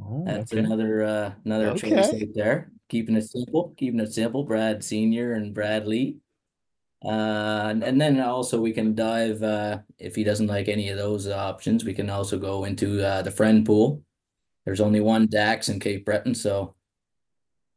Oh, 0.02 0.24
That's 0.26 0.52
okay. 0.52 0.62
another 0.62 1.02
uh, 1.02 1.32
another 1.46 1.68
okay. 1.70 1.90
choice 1.90 2.12
right 2.12 2.28
there. 2.34 2.72
Keeping 2.90 3.16
it 3.16 3.28
simple, 3.28 3.72
keeping 3.78 4.00
it 4.00 4.12
simple. 4.12 4.44
Brad 4.44 4.84
Senior 4.84 5.32
and 5.32 5.54
Bradley. 5.54 6.18
Uh, 7.02 7.68
and, 7.70 7.82
and 7.82 7.98
then 7.98 8.20
also 8.20 8.60
we 8.60 8.72
can 8.72 8.94
dive 8.94 9.42
uh, 9.42 9.78
if 9.98 10.14
he 10.14 10.22
doesn't 10.22 10.48
like 10.48 10.68
any 10.68 10.90
of 10.90 10.98
those 10.98 11.26
options. 11.26 11.84
We 11.84 11.94
can 11.94 12.10
also 12.10 12.38
go 12.38 12.64
into 12.64 13.02
uh, 13.02 13.22
the 13.22 13.30
friend 13.30 13.64
pool. 13.64 14.02
There's 14.66 14.82
only 14.82 15.00
one 15.00 15.26
Dax 15.26 15.70
in 15.70 15.80
Cape 15.80 16.04
Breton, 16.04 16.34
so 16.34 16.74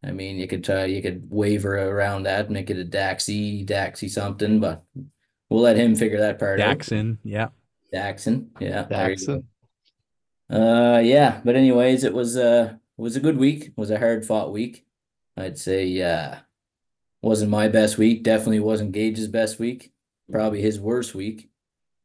I 0.03 0.11
mean 0.11 0.37
you 0.37 0.47
could 0.47 0.63
try 0.63 0.85
you 0.85 1.01
could 1.01 1.27
waver 1.29 1.77
around 1.77 2.23
that, 2.23 2.51
make 2.51 2.69
it 2.69 2.79
a 2.79 2.85
Daxy, 2.85 3.65
Daxy 3.65 4.09
something, 4.09 4.59
but 4.59 4.83
we'll 5.49 5.61
let 5.61 5.77
him 5.77 5.95
figure 5.95 6.19
that 6.19 6.39
part 6.39 6.59
Daxon, 6.59 6.63
out. 6.63 6.75
Daxon, 6.75 7.17
yeah. 7.23 7.47
Jackson. 7.93 8.49
Yeah. 8.59 8.85
Jackson. 8.89 9.47
Uh 10.49 11.01
yeah, 11.03 11.41
but 11.45 11.55
anyways, 11.55 12.03
it 12.03 12.13
was 12.13 12.35
uh 12.35 12.73
it 12.97 13.01
was 13.01 13.15
a 13.15 13.21
good 13.21 13.37
week. 13.37 13.67
It 13.67 13.77
was 13.77 13.91
a 13.91 13.99
hard 13.99 14.25
fought 14.25 14.51
week. 14.51 14.85
I'd 15.37 15.57
say 15.57 16.01
uh 16.01 16.35
wasn't 17.21 17.51
my 17.51 17.69
best 17.69 17.97
week. 17.97 18.23
Definitely 18.23 18.59
wasn't 18.59 18.91
Gage's 18.91 19.29
best 19.29 19.57
week. 19.57 19.93
Probably 20.29 20.61
his 20.61 20.79
worst 20.79 21.15
week. 21.15 21.49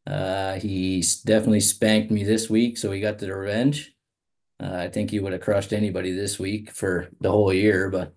Uh 0.07 0.55
he 0.55 1.03
definitely 1.25 1.61
spanked 1.61 2.11
me 2.13 2.23
this 2.23 2.49
week, 2.49 2.79
so 2.79 2.93
he 2.93 3.01
got 3.01 3.19
the 3.19 3.35
revenge. 3.35 3.95
Uh, 4.61 4.75
I 4.75 4.89
think 4.89 5.11
he 5.11 5.21
would 5.21 5.33
have 5.33 5.41
crushed 5.43 5.73
anybody 5.73 6.13
this 6.13 6.39
week 6.39 6.71
for 6.71 7.09
the 7.21 7.31
whole 7.31 7.53
year, 7.53 7.91
but 7.91 8.13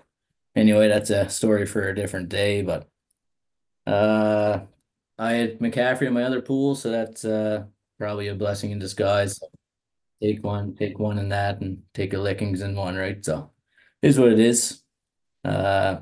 anyway, 0.55 0.88
that's 0.88 1.10
a 1.10 1.29
story 1.29 1.65
for 1.65 1.88
a 1.88 1.95
different 1.95 2.29
day. 2.29 2.62
But 2.62 2.88
uh 3.88 4.62
I 5.21 5.33
had 5.33 5.60
McCaffrey 5.60 6.07
in 6.07 6.13
my 6.13 6.24
other 6.24 6.41
pool, 6.41 6.74
so 6.74 6.89
that's 6.89 7.24
uh, 7.24 7.65
probably 8.00 8.29
a 8.29 8.33
blessing 8.33 8.71
in 8.71 8.79
disguise. 8.79 9.39
Take 10.19 10.43
one, 10.43 10.75
take 10.75 10.98
one 10.98 11.19
in 11.19 11.29
that, 11.29 11.62
and 11.62 11.83
take 11.93 12.13
a 12.13 12.17
lickings 12.17 12.62
in 12.62 12.75
one, 12.75 12.95
right? 12.95 13.24
So, 13.24 13.51
is 14.01 14.19
what 14.19 14.31
it 14.31 14.39
is. 14.39 14.81
Uh, 15.45 15.98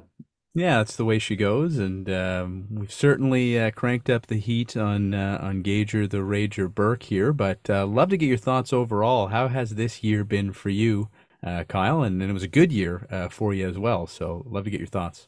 yeah, 0.53 0.77
that's 0.77 0.95
the 0.95 1.05
way 1.05 1.19
she 1.19 1.35
goes, 1.35 1.77
and 1.77 2.09
um, 2.09 2.67
we've 2.71 2.91
certainly 2.91 3.59
uh, 3.59 3.71
cranked 3.71 4.09
up 4.09 4.27
the 4.27 4.39
heat 4.39 4.75
on 4.75 5.13
uh, 5.13 5.39
on 5.41 5.61
Gager 5.61 6.07
the 6.07 6.17
Rager 6.17 6.73
Burke 6.73 7.03
here. 7.03 7.33
But 7.33 7.69
uh, 7.69 7.85
love 7.85 8.09
to 8.09 8.17
get 8.17 8.27
your 8.27 8.37
thoughts 8.37 8.73
overall. 8.73 9.27
How 9.27 9.47
has 9.47 9.75
this 9.75 10.03
year 10.03 10.23
been 10.23 10.53
for 10.53 10.69
you 10.69 11.09
uh, 11.43 11.63
Kyle, 11.65 12.03
and, 12.03 12.21
and, 12.21 12.29
it 12.29 12.33
was 12.33 12.43
a 12.43 12.47
good 12.47 12.71
year 12.71 13.07
uh, 13.09 13.29
for 13.29 13.53
you 13.53 13.67
as 13.67 13.77
well. 13.77 14.07
So, 14.07 14.43
love 14.45 14.65
to 14.65 14.69
get 14.69 14.79
your 14.79 14.87
thoughts. 14.87 15.27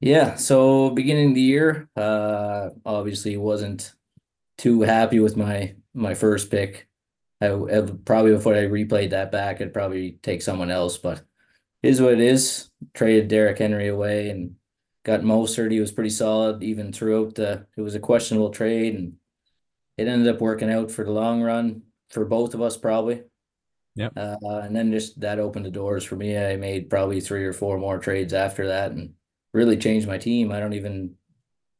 Yeah. 0.00 0.36
So, 0.36 0.90
beginning 0.90 1.30
of 1.30 1.34
the 1.34 1.40
year, 1.40 1.88
uh, 1.96 2.70
obviously 2.86 3.36
wasn't 3.36 3.92
too 4.56 4.82
happy 4.82 5.20
with 5.20 5.36
my 5.36 5.74
my 5.94 6.14
first 6.14 6.50
pick. 6.50 6.88
I, 7.40 7.52
I 7.52 7.80
probably 8.04 8.32
before 8.32 8.54
I 8.54 8.64
replayed 8.64 9.10
that 9.10 9.32
back, 9.32 9.60
I'd 9.60 9.74
probably 9.74 10.18
take 10.22 10.42
someone 10.42 10.70
else, 10.70 10.96
but 10.98 11.22
is 11.82 12.00
what 12.00 12.14
it 12.14 12.20
is. 12.20 12.70
Traded 12.94 13.28
Derrick 13.28 13.58
Henry 13.58 13.88
away 13.88 14.30
and 14.30 14.56
got 15.04 15.20
Mostert. 15.20 15.72
He 15.72 15.80
was 15.80 15.92
pretty 15.92 16.10
solid 16.10 16.62
even 16.62 16.92
throughout 16.92 17.34
the. 17.34 17.66
It 17.76 17.80
was 17.80 17.94
a 17.94 18.00
questionable 18.00 18.50
trade, 18.50 18.94
and 18.94 19.14
it 19.96 20.08
ended 20.08 20.32
up 20.32 20.40
working 20.40 20.70
out 20.70 20.90
for 20.90 21.04
the 21.04 21.10
long 21.10 21.42
run 21.42 21.82
for 22.10 22.24
both 22.24 22.54
of 22.54 22.62
us 22.62 22.76
probably. 22.76 23.22
Yeah. 23.94 24.10
Uh, 24.16 24.36
and 24.62 24.76
then 24.76 24.92
just 24.92 25.20
that 25.20 25.40
opened 25.40 25.66
the 25.66 25.70
doors 25.70 26.04
for 26.04 26.14
me. 26.14 26.38
I 26.38 26.56
made 26.56 26.88
probably 26.88 27.20
three 27.20 27.44
or 27.44 27.52
four 27.52 27.78
more 27.78 27.98
trades 27.98 28.32
after 28.32 28.68
that, 28.68 28.92
and 28.92 29.14
really 29.52 29.76
changed 29.76 30.06
my 30.06 30.18
team. 30.18 30.52
I 30.52 30.60
don't 30.60 30.74
even 30.74 31.14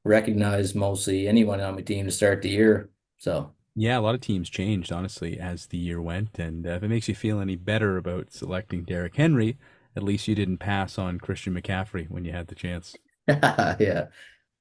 recognize 0.05 0.75
mostly 0.75 1.29
anyone 1.29 1.61
on 1.61 1.75
my 1.75 1.83
team 1.83 2.07
to 2.07 2.11
start 2.11 2.43
the 2.43 2.49
year. 2.49 2.91
So 3.19 3.53
yeah, 3.75 3.99
a 3.99 4.01
lot 4.01 4.17
of 4.17 4.21
teams 4.21 4.51
changed 4.51 4.91
honestly 4.91 5.39
as 5.39 5.67
the 5.67 5.79
year 5.79 6.03
went, 6.03 6.39
and 6.39 6.67
uh, 6.67 6.71
if 6.71 6.83
it 6.83 6.89
makes 6.89 7.09
you 7.09 7.15
feel 7.15 7.41
any 7.41 7.55
better 7.55 7.97
about 7.97 8.33
selecting 8.33 8.83
Derrick 8.83 9.15
Henry, 9.15 9.57
at 9.99 10.05
least 10.05 10.29
you 10.29 10.37
didn't 10.37 10.59
pass 10.59 10.97
on 10.97 11.19
Christian 11.19 11.55
McCaffrey 11.55 12.09
when 12.09 12.25
you 12.25 12.31
had 12.31 12.47
the 12.47 12.55
chance. 12.55 12.95
yeah, 13.29 13.75
yeah, 13.79 14.07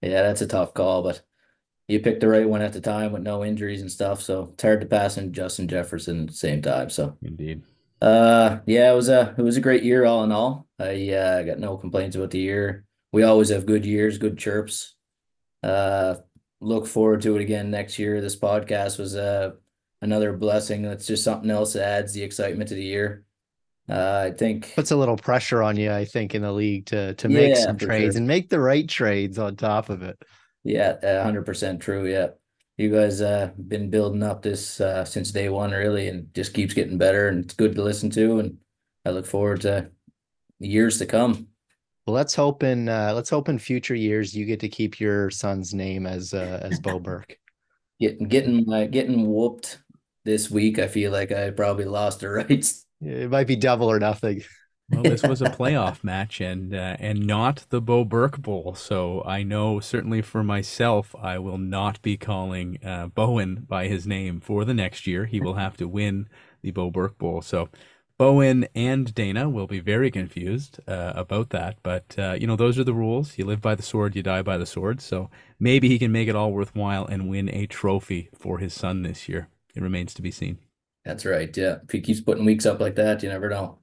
that's 0.01 0.41
a 0.41 0.47
tough 0.47 0.73
call, 0.73 1.03
but 1.03 1.21
you 1.87 1.99
picked 1.99 2.21
the 2.21 2.27
right 2.27 2.49
one 2.49 2.63
at 2.63 2.73
the 2.73 2.81
time 2.81 3.11
with 3.11 3.21
no 3.21 3.45
injuries 3.45 3.81
and 3.81 3.91
stuff. 3.91 4.19
So 4.19 4.49
it's 4.53 4.63
hard 4.63 4.81
to 4.81 4.87
pass 4.87 5.15
in 5.17 5.31
Justin 5.33 5.67
Jefferson 5.67 6.23
at 6.23 6.27
the 6.29 6.33
same 6.33 6.63
time. 6.63 6.89
So 6.89 7.15
indeed. 7.21 7.61
Uh 8.01 8.59
yeah, 8.65 8.91
it 8.91 8.95
was 8.95 9.09
a 9.09 9.35
it 9.37 9.41
was 9.41 9.57
a 9.57 9.61
great 9.61 9.83
year 9.83 10.05
all 10.05 10.23
in 10.23 10.31
all. 10.31 10.67
I 10.79 11.11
uh, 11.11 11.43
got 11.43 11.59
no 11.59 11.77
complaints 11.77 12.15
about 12.15 12.31
the 12.31 12.39
year. 12.39 12.85
We 13.11 13.23
always 13.23 13.49
have 13.49 13.67
good 13.67 13.85
years, 13.85 14.17
good 14.17 14.37
chirps. 14.37 14.95
Uh 15.63 16.15
look 16.59 16.87
forward 16.87 17.21
to 17.21 17.35
it 17.37 17.41
again 17.41 17.69
next 17.69 17.99
year. 17.99 18.21
This 18.21 18.35
podcast 18.35 18.97
was 18.97 19.15
uh 19.15 19.51
another 20.01 20.33
blessing. 20.33 20.81
That's 20.81 21.05
just 21.05 21.23
something 21.23 21.51
else 21.51 21.73
that 21.73 21.83
adds 21.83 22.13
the 22.13 22.23
excitement 22.23 22.69
to 22.69 22.75
the 22.75 22.83
year. 22.83 23.23
Uh, 23.89 24.25
I 24.27 24.31
think 24.31 24.73
puts 24.75 24.91
a 24.91 24.97
little 24.97 25.15
pressure 25.15 25.63
on 25.63 25.77
you, 25.77 25.91
I 25.91 26.03
think, 26.03 26.35
in 26.35 26.41
the 26.41 26.51
league 26.51 26.87
to 26.87 27.13
to 27.13 27.29
make 27.29 27.55
yeah, 27.55 27.63
some 27.63 27.77
trades 27.77 28.15
sure. 28.15 28.19
and 28.19 28.27
make 28.27 28.49
the 28.49 28.59
right 28.59 28.87
trades 28.87 29.39
on 29.39 29.55
top 29.55 29.89
of 29.89 30.03
it. 30.03 30.21
Yeah, 30.63 31.23
hundred 31.23 31.45
percent 31.45 31.81
true. 31.81 32.05
Yeah, 32.05 32.29
you 32.77 32.91
guys 32.91 33.21
uh 33.21 33.51
been 33.67 33.89
building 33.89 34.23
up 34.23 34.41
this 34.41 34.81
uh 34.81 35.05
since 35.05 35.31
day 35.31 35.47
one, 35.47 35.71
really, 35.71 36.09
and 36.09 36.33
just 36.33 36.53
keeps 36.53 36.73
getting 36.73 36.97
better, 36.97 37.29
and 37.29 37.45
it's 37.45 37.53
good 37.53 37.75
to 37.75 37.83
listen 37.83 38.09
to, 38.11 38.39
and 38.39 38.57
I 39.05 39.11
look 39.11 39.25
forward 39.25 39.61
to 39.61 39.89
years 40.59 40.97
to 40.99 41.05
come. 41.05 41.47
Well, 42.05 42.15
let's 42.15 42.35
hope 42.35 42.63
in 42.63 42.89
uh, 42.89 43.13
let's 43.13 43.29
hope 43.29 43.49
in 43.49 43.59
future 43.59 43.95
years 43.95 44.35
you 44.35 44.45
get 44.45 44.59
to 44.61 44.69
keep 44.69 44.99
your 44.99 45.29
son's 45.29 45.73
name 45.73 46.05
as 46.05 46.33
uh, 46.33 46.59
as 46.61 46.79
Bo 46.79 46.99
Burke. 47.01 47.37
getting 47.99 48.27
getting 48.27 48.71
uh, 48.71 48.85
getting 48.85 49.27
whooped 49.27 49.79
this 50.25 50.51
week, 50.51 50.77
I 50.77 50.87
feel 50.87 51.11
like 51.11 51.31
I 51.31 51.51
probably 51.51 51.85
lost 51.85 52.19
the 52.19 52.29
rights. 52.47 52.85
It 53.01 53.29
might 53.29 53.47
be 53.47 53.55
double 53.55 53.89
or 53.91 53.99
nothing 53.99 54.43
well, 54.89 55.03
this 55.03 55.23
was 55.23 55.41
a 55.41 55.45
playoff 55.45 56.03
match 56.03 56.39
and 56.39 56.73
uh, 56.73 56.95
and 56.99 57.25
not 57.27 57.65
the 57.69 57.81
Bo 57.81 58.05
Burke 58.05 58.41
Bowl. 58.41 58.75
So 58.75 59.23
I 59.25 59.43
know 59.43 59.79
certainly 59.79 60.21
for 60.21 60.43
myself, 60.43 61.13
I 61.19 61.39
will 61.39 61.57
not 61.57 62.01
be 62.01 62.17
calling 62.17 62.79
uh, 62.83 63.07
Bowen 63.07 63.65
by 63.67 63.87
his 63.87 64.07
name 64.07 64.39
for 64.39 64.63
the 64.63 64.73
next 64.73 65.05
year. 65.05 65.25
He 65.25 65.41
will 65.41 65.55
have 65.55 65.75
to 65.77 65.87
win 65.87 66.29
the 66.61 66.71
Bo 66.71 66.89
Burke 66.89 67.17
Bowl. 67.17 67.41
So 67.41 67.69
Bowen 68.17 68.67
and 68.73 69.13
Dana 69.13 69.49
will 69.49 69.67
be 69.67 69.79
very 69.79 70.09
confused 70.09 70.79
uh, 70.87 71.13
about 71.15 71.49
that. 71.49 71.77
But 71.83 72.15
uh, 72.17 72.37
you 72.39 72.47
know, 72.47 72.55
those 72.55 72.79
are 72.79 72.85
the 72.85 72.93
rules. 72.93 73.37
You 73.37 73.45
live 73.45 73.61
by 73.61 73.75
the 73.75 73.83
sword, 73.83 74.15
you 74.15 74.23
die 74.23 74.41
by 74.41 74.57
the 74.57 74.65
sword. 74.65 75.01
So 75.01 75.29
maybe 75.59 75.89
he 75.89 75.99
can 75.99 76.11
make 76.11 76.29
it 76.29 76.35
all 76.35 76.53
worthwhile 76.53 77.05
and 77.05 77.29
win 77.29 77.49
a 77.49 77.67
trophy 77.67 78.29
for 78.33 78.59
his 78.59 78.73
son 78.73 79.01
this 79.01 79.27
year. 79.27 79.49
It 79.75 79.83
remains 79.83 80.13
to 80.15 80.21
be 80.21 80.31
seen. 80.31 80.59
That's 81.07 81.25
right. 81.25 81.55
Yeah, 81.55 81.77
if 81.83 81.91
he 81.91 82.01
keeps 82.01 82.19
putting 82.19 82.43
weeks 82.43 82.65
up 82.65 82.81
like 82.81 82.95
that, 82.95 83.23
you 83.23 83.29
never 83.29 83.47
know. 83.47 83.79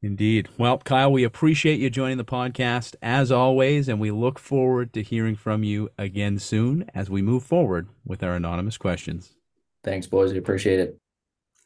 Indeed. 0.00 0.48
Well, 0.56 0.78
Kyle, 0.78 1.12
we 1.12 1.22
appreciate 1.22 1.78
you 1.78 1.90
joining 1.90 2.16
the 2.16 2.24
podcast 2.24 2.96
as 3.02 3.30
always, 3.30 3.88
and 3.88 4.00
we 4.00 4.10
look 4.10 4.38
forward 4.38 4.94
to 4.94 5.02
hearing 5.02 5.36
from 5.36 5.62
you 5.62 5.90
again 5.98 6.38
soon 6.38 6.90
as 6.94 7.10
we 7.10 7.20
move 7.20 7.44
forward 7.44 7.88
with 8.06 8.22
our 8.22 8.34
anonymous 8.34 8.78
questions. 8.78 9.34
Thanks, 9.84 10.06
boys. 10.06 10.32
We 10.32 10.38
appreciate 10.38 10.80
it. 10.80 10.96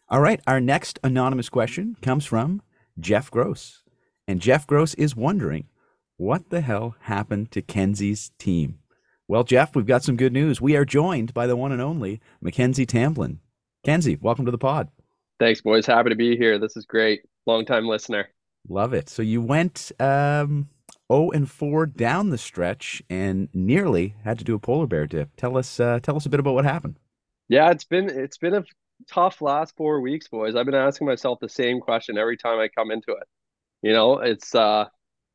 All 0.09 0.21
right. 0.21 0.41
Our 0.45 0.61
next 0.61 0.99
anonymous 1.05 1.49
question 1.49 1.97
comes 2.03 2.27
from 2.27 2.61
Jeff 2.99 3.31
Gross. 3.31 3.85
And 4.27 4.41
Jeff 4.41 4.67
Gross 4.67 4.93
is 4.95 5.15
wondering 5.15 5.69
what 6.17 6.51
the 6.51 6.63
hell 6.63 6.97
happened 7.03 7.53
to 7.53 7.63
Kenzie's 7.63 8.33
team? 8.39 8.81
Well, 9.29 9.45
Jeff, 9.45 9.77
we've 9.77 9.87
got 9.87 10.03
some 10.03 10.17
good 10.17 10.33
news. 10.33 10.61
We 10.61 10.77
are 10.77 10.85
joined 10.85 11.33
by 11.33 11.47
the 11.47 11.57
one 11.57 11.71
and 11.71 11.81
only 11.81 12.21
Mackenzie 12.41 12.87
Tamplin. 12.87 13.39
Kenzie, 13.85 14.19
welcome 14.21 14.45
to 14.45 14.51
the 14.51 14.59
pod. 14.59 14.89
Thanks, 15.39 15.61
boys. 15.61 15.87
Happy 15.87 16.11
to 16.11 16.17
be 16.17 16.37
here. 16.37 16.59
This 16.59 16.77
is 16.77 16.87
great 16.87 17.23
long 17.47 17.65
time 17.65 17.87
listener. 17.87 18.29
Love 18.69 18.93
it. 18.95 19.09
So 19.09 19.23
you 19.23 19.41
went 19.41 19.93
um, 20.01 20.69
0 21.13 21.31
and 21.31 21.51
4 21.51 21.87
down 21.87 22.31
the 22.31 22.39
stretch 22.39 23.03
and 23.09 23.49
nearly 23.53 24.15
had 24.25 24.39
to 24.39 24.45
do 24.45 24.55
a 24.55 24.59
polar 24.59 24.87
bear 24.87 25.07
dip. 25.07 25.31
Tell 25.37 25.57
us 25.57 25.79
uh, 25.79 26.01
tell 26.03 26.17
us 26.17 26.27
a 26.27 26.29
bit 26.29 26.41
about 26.41 26.55
what 26.55 26.65
happened. 26.65 26.99
Yeah, 27.49 27.71
it's 27.71 27.85
been 27.85 28.09
it's 28.09 28.39
been 28.39 28.55
a 28.55 28.65
tough 29.09 29.41
last 29.41 29.77
4 29.77 30.01
weeks, 30.01 30.29
boys. 30.29 30.57
I've 30.57 30.67
been 30.67 30.75
asking 30.75 31.07
myself 31.07 31.39
the 31.41 31.49
same 31.49 31.81
question 31.81 32.19
every 32.19 32.37
time 32.37 32.59
I 32.59 32.69
come 32.69 32.91
into 32.91 33.13
it. 33.13 33.29
You 33.83 33.93
know, 33.93 34.19
it's 34.19 34.55
uh 34.55 34.87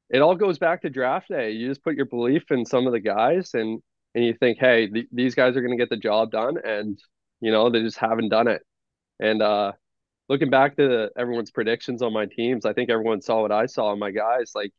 it 0.10 0.22
all 0.22 0.36
goes 0.36 0.60
back 0.60 0.82
to 0.82 0.90
draft 0.90 1.30
day. 1.30 1.52
You 1.52 1.70
just 1.70 1.84
put 1.84 1.96
your 1.96 2.06
belief 2.06 2.52
in 2.52 2.66
some 2.66 2.86
of 2.86 2.94
the 2.94 3.00
guys 3.00 3.52
and 3.54 3.82
and 4.14 4.26
you 4.26 4.34
think, 4.34 4.58
"Hey, 4.60 4.88
th- 4.88 5.08
these 5.14 5.36
guys 5.36 5.56
are 5.56 5.62
going 5.62 5.72
to 5.72 5.82
get 5.82 5.90
the 5.90 5.96
job 5.96 6.32
done." 6.32 6.58
And 6.64 7.00
you 7.40 7.52
know, 7.52 7.70
they 7.70 7.82
just 7.82 7.98
haven't 7.98 8.30
done 8.30 8.48
it. 8.50 8.62
And 9.20 9.42
uh 9.42 9.74
looking 10.32 10.50
back 10.50 10.78
to 10.78 11.10
everyone's 11.18 11.52
predictions 11.52 12.02
on 12.02 12.14
my 12.14 12.26
teams, 12.26 12.66
I 12.66 12.72
think 12.72 12.90
everyone 12.90 13.22
saw 13.22 13.42
what 13.42 13.52
I 13.52 13.66
saw 13.66 13.88
on 13.88 14.00
my 14.00 14.12
guys. 14.12 14.54
Like 14.56 14.72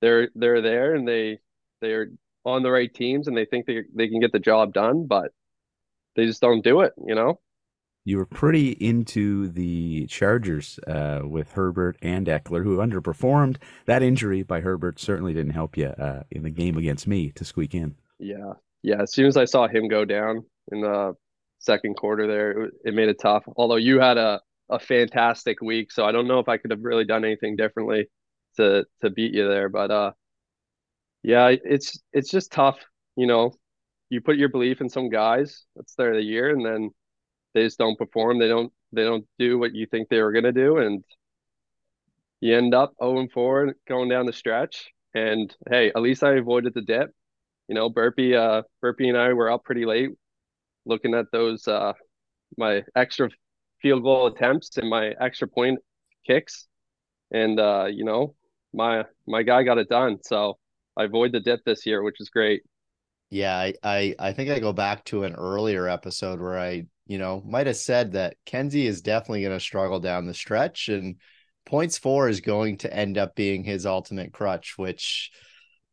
they're 0.00 0.30
they're 0.34 0.60
there 0.60 0.96
and 0.96 1.06
they 1.06 1.38
they're 1.80 2.08
on 2.44 2.64
the 2.64 2.72
right 2.72 2.92
teams 2.92 3.28
and 3.28 3.36
they 3.36 3.44
think 3.44 3.66
they 3.66 3.84
they 3.94 4.08
can 4.08 4.18
get 4.20 4.32
the 4.32 4.40
job 4.40 4.74
done, 4.74 5.06
but 5.06 5.30
they 6.16 6.26
just 6.26 6.40
don't 6.40 6.64
do 6.64 6.80
it. 6.80 6.92
You 7.06 7.14
know. 7.14 7.40
You 8.06 8.18
were 8.18 8.26
pretty 8.26 8.72
into 8.72 9.48
the 9.48 10.06
Chargers 10.08 10.78
uh, 10.86 11.20
with 11.24 11.52
Herbert 11.52 11.96
and 12.02 12.26
Ekeler, 12.26 12.62
who 12.62 12.76
underperformed. 12.76 13.56
That 13.86 14.02
injury 14.02 14.42
by 14.42 14.60
Herbert 14.60 15.00
certainly 15.00 15.32
didn't 15.32 15.54
help 15.54 15.78
you 15.78 15.86
uh, 15.86 16.24
in 16.30 16.42
the 16.42 16.50
game 16.50 16.76
against 16.76 17.06
me 17.06 17.30
to 17.30 17.46
squeak 17.46 17.74
in. 17.74 17.94
Yeah, 18.18 18.54
yeah. 18.82 19.00
As 19.00 19.14
soon 19.14 19.24
as 19.24 19.38
I 19.38 19.46
saw 19.46 19.68
him 19.68 19.88
go 19.88 20.04
down 20.04 20.44
in 20.70 20.82
the 20.82 21.14
second 21.60 21.94
quarter, 21.94 22.26
there 22.26 22.64
it, 22.64 22.74
it 22.84 22.94
made 22.94 23.08
it 23.08 23.20
tough. 23.20 23.44
Although 23.56 23.76
you 23.76 24.00
had 24.00 24.18
a 24.18 24.40
a 24.74 24.78
fantastic 24.78 25.60
week. 25.60 25.92
So 25.92 26.04
I 26.04 26.12
don't 26.12 26.28
know 26.28 26.40
if 26.40 26.48
I 26.48 26.56
could 26.58 26.70
have 26.70 26.82
really 26.82 27.04
done 27.04 27.24
anything 27.24 27.56
differently 27.56 28.08
to 28.56 28.84
to 29.02 29.10
beat 29.10 29.34
you 29.34 29.48
there. 29.48 29.68
But 29.68 29.90
uh 29.90 30.12
yeah, 31.22 31.48
it's 31.64 32.00
it's 32.12 32.30
just 32.30 32.52
tough, 32.52 32.78
you 33.16 33.26
know. 33.26 33.54
You 34.10 34.20
put 34.20 34.36
your 34.36 34.50
belief 34.50 34.80
in 34.80 34.88
some 34.90 35.08
guys, 35.08 35.64
that's 35.74 35.94
their 35.94 36.14
the 36.14 36.22
year, 36.22 36.50
and 36.50 36.64
then 36.64 36.90
they 37.54 37.64
just 37.64 37.78
don't 37.78 37.98
perform. 37.98 38.38
They 38.38 38.48
don't 38.48 38.72
they 38.92 39.04
don't 39.04 39.26
do 39.38 39.58
what 39.58 39.74
you 39.74 39.86
think 39.86 40.08
they 40.08 40.20
were 40.22 40.32
gonna 40.32 40.52
do, 40.52 40.78
and 40.78 41.04
you 42.40 42.56
end 42.56 42.74
up 42.74 42.92
0 43.02 43.20
and 43.20 43.32
4 43.32 43.74
going 43.88 44.08
down 44.08 44.26
the 44.26 44.32
stretch. 44.32 44.90
And 45.14 45.54
hey, 45.70 45.88
at 45.94 46.02
least 46.02 46.22
I 46.24 46.34
avoided 46.34 46.74
the 46.74 46.82
dip. 46.82 47.10
You 47.68 47.74
know, 47.74 47.88
Burpee, 47.88 48.34
uh, 48.36 48.62
Burpee 48.82 49.08
and 49.08 49.16
I 49.18 49.32
were 49.32 49.50
up 49.50 49.64
pretty 49.64 49.86
late, 49.86 50.10
looking 50.84 51.14
at 51.14 51.30
those 51.32 51.66
uh, 51.66 51.94
my 52.58 52.82
extra 52.94 53.30
field 53.84 54.02
goal 54.02 54.26
attempts 54.28 54.78
and 54.78 54.88
my 54.88 55.12
extra 55.20 55.46
point 55.46 55.78
kicks. 56.26 56.66
And 57.30 57.60
uh, 57.60 57.86
you 57.90 58.04
know, 58.04 58.34
my 58.72 59.04
my 59.26 59.42
guy 59.42 59.62
got 59.62 59.78
it 59.78 59.90
done. 59.90 60.18
So 60.22 60.58
I 60.96 61.04
avoid 61.04 61.32
the 61.32 61.40
dip 61.40 61.60
this 61.64 61.84
year, 61.84 62.02
which 62.02 62.16
is 62.18 62.30
great. 62.30 62.62
Yeah, 63.28 63.54
I, 63.56 63.74
I 63.82 64.14
I 64.18 64.32
think 64.32 64.50
I 64.50 64.58
go 64.58 64.72
back 64.72 65.04
to 65.06 65.24
an 65.24 65.34
earlier 65.34 65.86
episode 65.86 66.40
where 66.40 66.58
I, 66.58 66.86
you 67.06 67.18
know, 67.18 67.42
might 67.46 67.66
have 67.66 67.76
said 67.76 68.12
that 68.12 68.36
Kenzie 68.46 68.86
is 68.86 69.02
definitely 69.02 69.42
going 69.42 69.52
to 69.52 69.60
struggle 69.60 70.00
down 70.00 70.26
the 70.26 70.34
stretch 70.34 70.88
and 70.88 71.16
points 71.66 71.98
for 71.98 72.28
is 72.28 72.40
going 72.40 72.78
to 72.78 72.94
end 72.94 73.18
up 73.18 73.34
being 73.34 73.64
his 73.64 73.84
ultimate 73.84 74.32
crutch, 74.32 74.78
which 74.78 75.30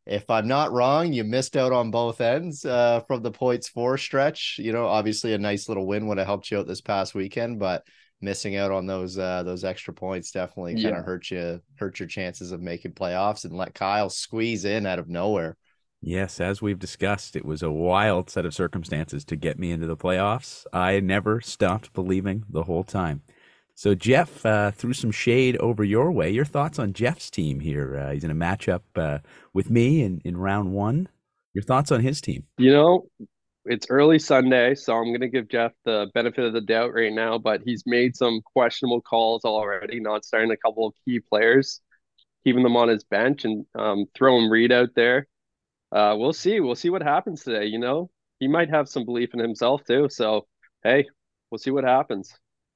if 0.06 0.28
I'm 0.30 0.48
not 0.48 0.72
wrong, 0.72 1.12
you 1.12 1.24
missed 1.24 1.56
out 1.56 1.72
on 1.72 1.90
both 1.90 2.20
ends 2.20 2.64
uh, 2.64 3.00
from 3.06 3.22
the 3.22 3.30
points 3.30 3.68
for 3.68 3.96
stretch. 3.96 4.56
You 4.58 4.72
know, 4.72 4.86
obviously 4.86 5.32
a 5.32 5.38
nice 5.38 5.68
little 5.68 5.86
win 5.86 6.06
would 6.08 6.18
have 6.18 6.26
helped 6.26 6.50
you 6.50 6.58
out 6.58 6.66
this 6.66 6.80
past 6.80 7.14
weekend, 7.14 7.58
but 7.58 7.84
missing 8.20 8.56
out 8.56 8.70
on 8.70 8.86
those 8.86 9.18
uh, 9.18 9.42
those 9.42 9.64
extra 9.64 9.92
points 9.92 10.30
definitely 10.30 10.74
kind 10.74 10.86
of 10.86 10.92
yeah. 10.92 11.02
hurt 11.02 11.30
you 11.30 11.60
hurt 11.76 11.98
your 11.98 12.08
chances 12.08 12.52
of 12.52 12.60
making 12.60 12.92
playoffs 12.92 13.44
and 13.44 13.56
let 13.56 13.74
Kyle 13.74 14.08
squeeze 14.08 14.64
in 14.64 14.86
out 14.86 14.98
of 14.98 15.08
nowhere. 15.08 15.56
Yes, 16.04 16.40
as 16.40 16.60
we've 16.60 16.80
discussed, 16.80 17.36
it 17.36 17.44
was 17.44 17.62
a 17.62 17.70
wild 17.70 18.28
set 18.28 18.44
of 18.44 18.52
circumstances 18.52 19.24
to 19.26 19.36
get 19.36 19.56
me 19.56 19.70
into 19.70 19.86
the 19.86 19.96
playoffs. 19.96 20.66
I 20.72 20.98
never 20.98 21.40
stopped 21.40 21.92
believing 21.92 22.42
the 22.50 22.64
whole 22.64 22.82
time. 22.82 23.22
So 23.82 23.96
Jeff 23.96 24.46
uh, 24.46 24.70
threw 24.70 24.92
some 24.92 25.10
shade 25.10 25.56
over 25.56 25.82
your 25.82 26.12
way. 26.12 26.30
Your 26.30 26.44
thoughts 26.44 26.78
on 26.78 26.92
Jeff's 26.92 27.28
team 27.28 27.58
here? 27.58 27.98
Uh, 27.98 28.12
he's 28.12 28.22
in 28.22 28.30
a 28.30 28.34
matchup 28.34 28.82
uh, 28.94 29.18
with 29.54 29.70
me 29.70 30.02
in, 30.02 30.22
in 30.24 30.36
round 30.36 30.70
one. 30.70 31.08
Your 31.52 31.64
thoughts 31.64 31.90
on 31.90 32.00
his 32.00 32.20
team? 32.20 32.44
You 32.58 32.72
know, 32.72 33.06
it's 33.64 33.88
early 33.90 34.20
Sunday, 34.20 34.76
so 34.76 34.94
I'm 34.94 35.06
going 35.06 35.22
to 35.22 35.28
give 35.28 35.48
Jeff 35.48 35.72
the 35.84 36.08
benefit 36.14 36.44
of 36.44 36.52
the 36.52 36.60
doubt 36.60 36.94
right 36.94 37.12
now, 37.12 37.38
but 37.38 37.62
he's 37.64 37.82
made 37.84 38.14
some 38.14 38.40
questionable 38.54 39.00
calls 39.00 39.44
already, 39.44 39.98
not 39.98 40.24
starting 40.24 40.52
a 40.52 40.56
couple 40.56 40.86
of 40.86 40.94
key 41.04 41.18
players, 41.18 41.80
keeping 42.44 42.62
them 42.62 42.76
on 42.76 42.86
his 42.86 43.02
bench 43.02 43.44
and 43.44 43.66
um, 43.76 44.06
throwing 44.14 44.48
Reed 44.48 44.70
out 44.70 44.90
there. 44.94 45.26
Uh, 45.90 46.14
we'll 46.16 46.32
see. 46.32 46.60
We'll 46.60 46.76
see 46.76 46.90
what 46.90 47.02
happens 47.02 47.42
today. 47.42 47.66
You 47.66 47.80
know, 47.80 48.10
he 48.38 48.46
might 48.46 48.70
have 48.70 48.88
some 48.88 49.04
belief 49.04 49.34
in 49.34 49.40
himself 49.40 49.82
too. 49.84 50.06
So, 50.08 50.46
hey, 50.84 51.08
we'll 51.50 51.58
see 51.58 51.72
what 51.72 51.82
happens. 51.82 52.32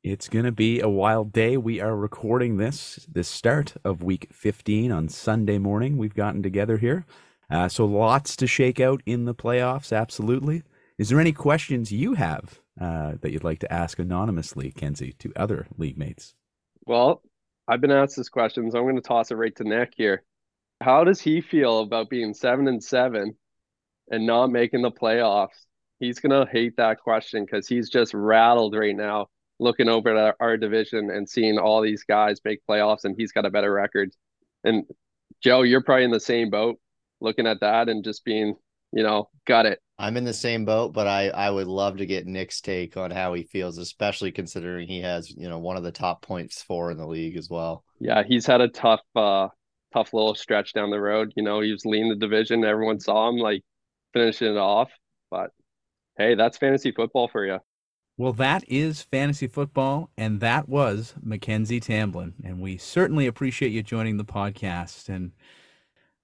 It's 0.06 0.28
going 0.28 0.44
to 0.44 0.52
be 0.52 0.78
a 0.78 0.88
wild 0.88 1.32
day. 1.32 1.56
We 1.56 1.80
are 1.80 1.96
recording 1.96 2.58
this, 2.58 3.08
the 3.10 3.24
start 3.24 3.74
of 3.84 4.04
week 4.04 4.28
15 4.30 4.92
on 4.92 5.08
Sunday 5.08 5.58
morning. 5.58 5.96
We've 5.96 6.14
gotten 6.14 6.44
together 6.44 6.76
here. 6.76 7.04
Uh, 7.50 7.68
so 7.68 7.86
lots 7.86 8.36
to 8.36 8.46
shake 8.46 8.78
out 8.78 9.02
in 9.04 9.24
the 9.24 9.34
playoffs, 9.34 9.92
absolutely. 9.92 10.62
Is 10.96 11.08
there 11.08 11.18
any 11.18 11.32
questions 11.32 11.90
you 11.90 12.14
have 12.14 12.60
uh, 12.80 13.14
that 13.20 13.32
you'd 13.32 13.42
like 13.42 13.58
to 13.58 13.72
ask 13.72 13.98
anonymously, 13.98 14.70
Kenzie, 14.70 15.16
to 15.18 15.32
other 15.34 15.66
league 15.76 15.98
mates? 15.98 16.36
Well, 16.86 17.20
I've 17.66 17.80
been 17.80 17.90
asked 17.90 18.16
this 18.16 18.28
question, 18.28 18.70
so 18.70 18.78
I'm 18.78 18.84
going 18.84 18.94
to 18.94 19.02
toss 19.02 19.32
it 19.32 19.34
right 19.34 19.56
to 19.56 19.64
Nick 19.64 19.94
here. 19.96 20.22
How 20.80 21.02
does 21.02 21.20
he 21.20 21.40
feel 21.40 21.80
about 21.80 22.10
being 22.10 22.32
seven 22.32 22.68
and 22.68 22.80
seven 22.82 23.36
and 24.08 24.24
not 24.24 24.52
making 24.52 24.82
the 24.82 24.92
playoffs? 24.92 25.66
He's 25.98 26.20
going 26.20 26.46
to 26.46 26.48
hate 26.48 26.76
that 26.76 27.00
question 27.00 27.44
because 27.44 27.66
he's 27.66 27.90
just 27.90 28.14
rattled 28.14 28.76
right 28.76 28.94
now 28.94 29.30
looking 29.58 29.88
over 29.88 30.10
at 30.10 30.16
our, 30.16 30.36
our 30.40 30.56
division 30.56 31.10
and 31.10 31.28
seeing 31.28 31.58
all 31.58 31.80
these 31.80 32.04
guys 32.04 32.40
make 32.44 32.60
playoffs 32.68 33.04
and 33.04 33.14
he's 33.16 33.32
got 33.32 33.46
a 33.46 33.50
better 33.50 33.72
record. 33.72 34.10
And 34.64 34.84
Joe, 35.42 35.62
you're 35.62 35.82
probably 35.82 36.04
in 36.04 36.10
the 36.10 36.20
same 36.20 36.50
boat 36.50 36.78
looking 37.20 37.46
at 37.46 37.60
that 37.60 37.88
and 37.88 38.04
just 38.04 38.24
being, 38.24 38.54
you 38.92 39.02
know, 39.02 39.28
got 39.46 39.66
it. 39.66 39.80
I'm 39.98 40.16
in 40.16 40.24
the 40.24 40.34
same 40.34 40.64
boat, 40.66 40.92
but 40.92 41.06
I 41.06 41.28
I 41.28 41.50
would 41.50 41.66
love 41.66 41.98
to 41.98 42.06
get 42.06 42.26
Nick's 42.26 42.60
take 42.60 42.98
on 42.98 43.10
how 43.10 43.32
he 43.32 43.44
feels, 43.44 43.78
especially 43.78 44.30
considering 44.30 44.88
he 44.88 45.00
has 45.00 45.30
you 45.30 45.48
know 45.48 45.58
one 45.58 45.78
of 45.78 45.84
the 45.84 45.92
top 45.92 46.20
points 46.20 46.62
for 46.62 46.90
in 46.90 46.98
the 46.98 47.06
league 47.06 47.36
as 47.36 47.48
well. 47.48 47.82
Yeah, 47.98 48.22
he's 48.22 48.46
had 48.46 48.60
a 48.60 48.68
tough 48.68 49.00
uh 49.14 49.48
tough 49.94 50.12
little 50.12 50.34
stretch 50.34 50.74
down 50.74 50.90
the 50.90 51.00
road. 51.00 51.32
You 51.34 51.42
know, 51.42 51.60
he 51.60 51.72
was 51.72 51.86
leading 51.86 52.10
the 52.10 52.16
division. 52.16 52.62
Everyone 52.62 53.00
saw 53.00 53.28
him 53.30 53.36
like 53.36 53.62
finishing 54.12 54.48
it 54.48 54.58
off, 54.58 54.90
but 55.30 55.50
hey, 56.18 56.34
that's 56.34 56.58
fantasy 56.58 56.92
football 56.92 57.28
for 57.28 57.46
you. 57.46 57.58
Well, 58.18 58.32
that 58.34 58.64
is 58.66 59.02
fantasy 59.02 59.46
football, 59.46 60.10
and 60.16 60.40
that 60.40 60.70
was 60.70 61.14
Mackenzie 61.22 61.80
Tamblin, 61.80 62.32
and 62.42 62.60
we 62.60 62.78
certainly 62.78 63.26
appreciate 63.26 63.72
you 63.72 63.82
joining 63.82 64.16
the 64.16 64.24
podcast 64.24 65.08
and. 65.08 65.32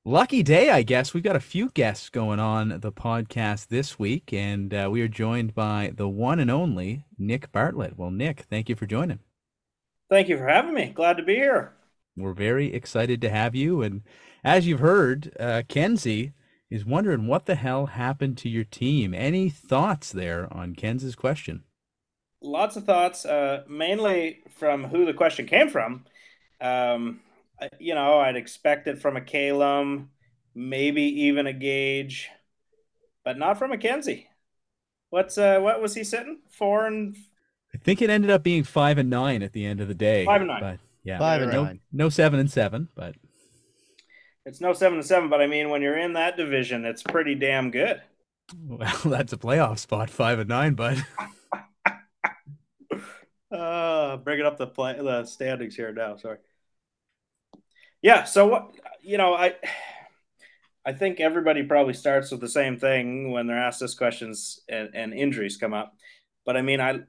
Lucky 0.04 0.42
day, 0.42 0.68
I 0.68 0.82
guess. 0.82 1.14
We've 1.14 1.22
got 1.22 1.36
a 1.36 1.40
few 1.40 1.70
guests 1.70 2.10
going 2.10 2.40
on 2.40 2.80
the 2.80 2.90
podcast 2.90 3.68
this 3.68 4.00
week, 4.00 4.32
and 4.32 4.74
uh, 4.74 4.88
we 4.90 5.00
are 5.00 5.06
joined 5.06 5.54
by 5.54 5.92
the 5.94 6.08
one 6.08 6.40
and 6.40 6.50
only 6.50 7.04
Nick 7.16 7.52
Bartlett. 7.52 7.96
Well, 7.96 8.10
Nick, 8.10 8.40
thank 8.50 8.68
you 8.68 8.74
for 8.74 8.84
joining. 8.84 9.20
Thank 10.10 10.28
you 10.28 10.36
for 10.38 10.48
having 10.48 10.74
me. 10.74 10.86
Glad 10.86 11.18
to 11.18 11.22
be 11.22 11.36
here. 11.36 11.74
We're 12.16 12.32
very 12.32 12.74
excited 12.74 13.20
to 13.20 13.30
have 13.30 13.54
you. 13.54 13.80
And 13.82 14.02
as 14.42 14.66
you've 14.66 14.80
heard, 14.80 15.36
uh, 15.38 15.62
Kenzie 15.68 16.32
is 16.68 16.84
wondering 16.84 17.28
what 17.28 17.46
the 17.46 17.54
hell 17.54 17.86
happened 17.86 18.36
to 18.38 18.48
your 18.48 18.64
team. 18.64 19.14
Any 19.14 19.50
thoughts 19.50 20.10
there 20.10 20.52
on 20.52 20.74
Kenzie's 20.74 21.14
question? 21.14 21.62
Lots 22.42 22.76
of 22.76 22.84
thoughts, 22.84 23.24
uh, 23.24 23.62
mainly 23.68 24.40
from 24.56 24.84
who 24.84 25.04
the 25.04 25.14
question 25.14 25.46
came 25.46 25.68
from. 25.68 26.04
Um, 26.60 27.20
you 27.78 27.94
know, 27.94 28.18
I'd 28.18 28.36
expect 28.36 28.88
it 28.88 29.00
from 29.00 29.16
a 29.16 29.20
Calum, 29.20 30.10
maybe 30.54 31.02
even 31.02 31.46
a 31.46 31.52
Gage, 31.52 32.28
but 33.24 33.38
not 33.38 33.58
from 33.58 33.72
a 33.72 33.78
Kenzie. 33.78 34.28
What's 35.10 35.36
uh 35.36 35.58
what 35.60 35.80
was 35.82 35.94
he 35.94 36.04
sitting? 36.04 36.38
Four 36.50 36.86
and 36.86 37.16
I 37.74 37.78
think 37.78 38.00
it 38.00 38.10
ended 38.10 38.30
up 38.30 38.42
being 38.42 38.64
five 38.64 38.98
and 38.98 39.10
nine 39.10 39.42
at 39.42 39.52
the 39.52 39.66
end 39.66 39.80
of 39.80 39.88
the 39.88 39.94
day. 39.94 40.24
Five 40.24 40.40
and 40.40 40.48
nine. 40.48 40.60
But 40.60 40.78
yeah. 41.04 41.18
Five 41.18 41.42
and 41.42 41.52
no, 41.52 41.64
nine. 41.64 41.80
No 41.92 42.08
seven 42.08 42.40
and 42.40 42.50
seven, 42.50 42.88
but 42.94 43.14
it's 44.46 44.60
no 44.60 44.72
seven 44.72 44.98
and 44.98 45.06
seven, 45.06 45.28
but 45.28 45.40
I 45.40 45.46
mean 45.46 45.68
when 45.68 45.82
you're 45.82 45.98
in 45.98 46.14
that 46.14 46.36
division, 46.36 46.84
it's 46.84 47.02
pretty 47.02 47.34
damn 47.34 47.70
good. 47.70 48.00
Well, 48.66 48.96
that's 49.04 49.32
a 49.32 49.36
playoff 49.36 49.78
spot, 49.78 50.10
five 50.10 50.38
and 50.38 50.48
nine, 50.48 50.74
but 50.74 50.98
uh 53.52 54.16
bringing 54.18 54.46
up 54.46 54.58
the 54.58 54.66
play 54.66 54.96
the 54.96 55.24
standings 55.24 55.76
here 55.76 55.92
now, 55.92 56.16
sorry. 56.16 56.38
Yeah. 58.00 58.24
So 58.24 58.46
what 58.48 58.74
you 59.02 59.18
know, 59.18 59.34
I 59.34 59.54
I 60.84 60.92
think 60.92 61.20
everybody 61.20 61.62
probably 61.62 61.94
starts 61.94 62.30
with 62.30 62.40
the 62.40 62.48
same 62.48 62.78
thing 62.78 63.30
when 63.30 63.46
they're 63.46 63.58
asked 63.58 63.80
this 63.80 63.94
questions 63.94 64.60
and, 64.68 64.90
and 64.94 65.14
injuries 65.14 65.56
come 65.56 65.74
up. 65.74 65.94
But 66.44 66.56
I 66.56 66.62
mean, 66.62 66.80
I 66.80 67.00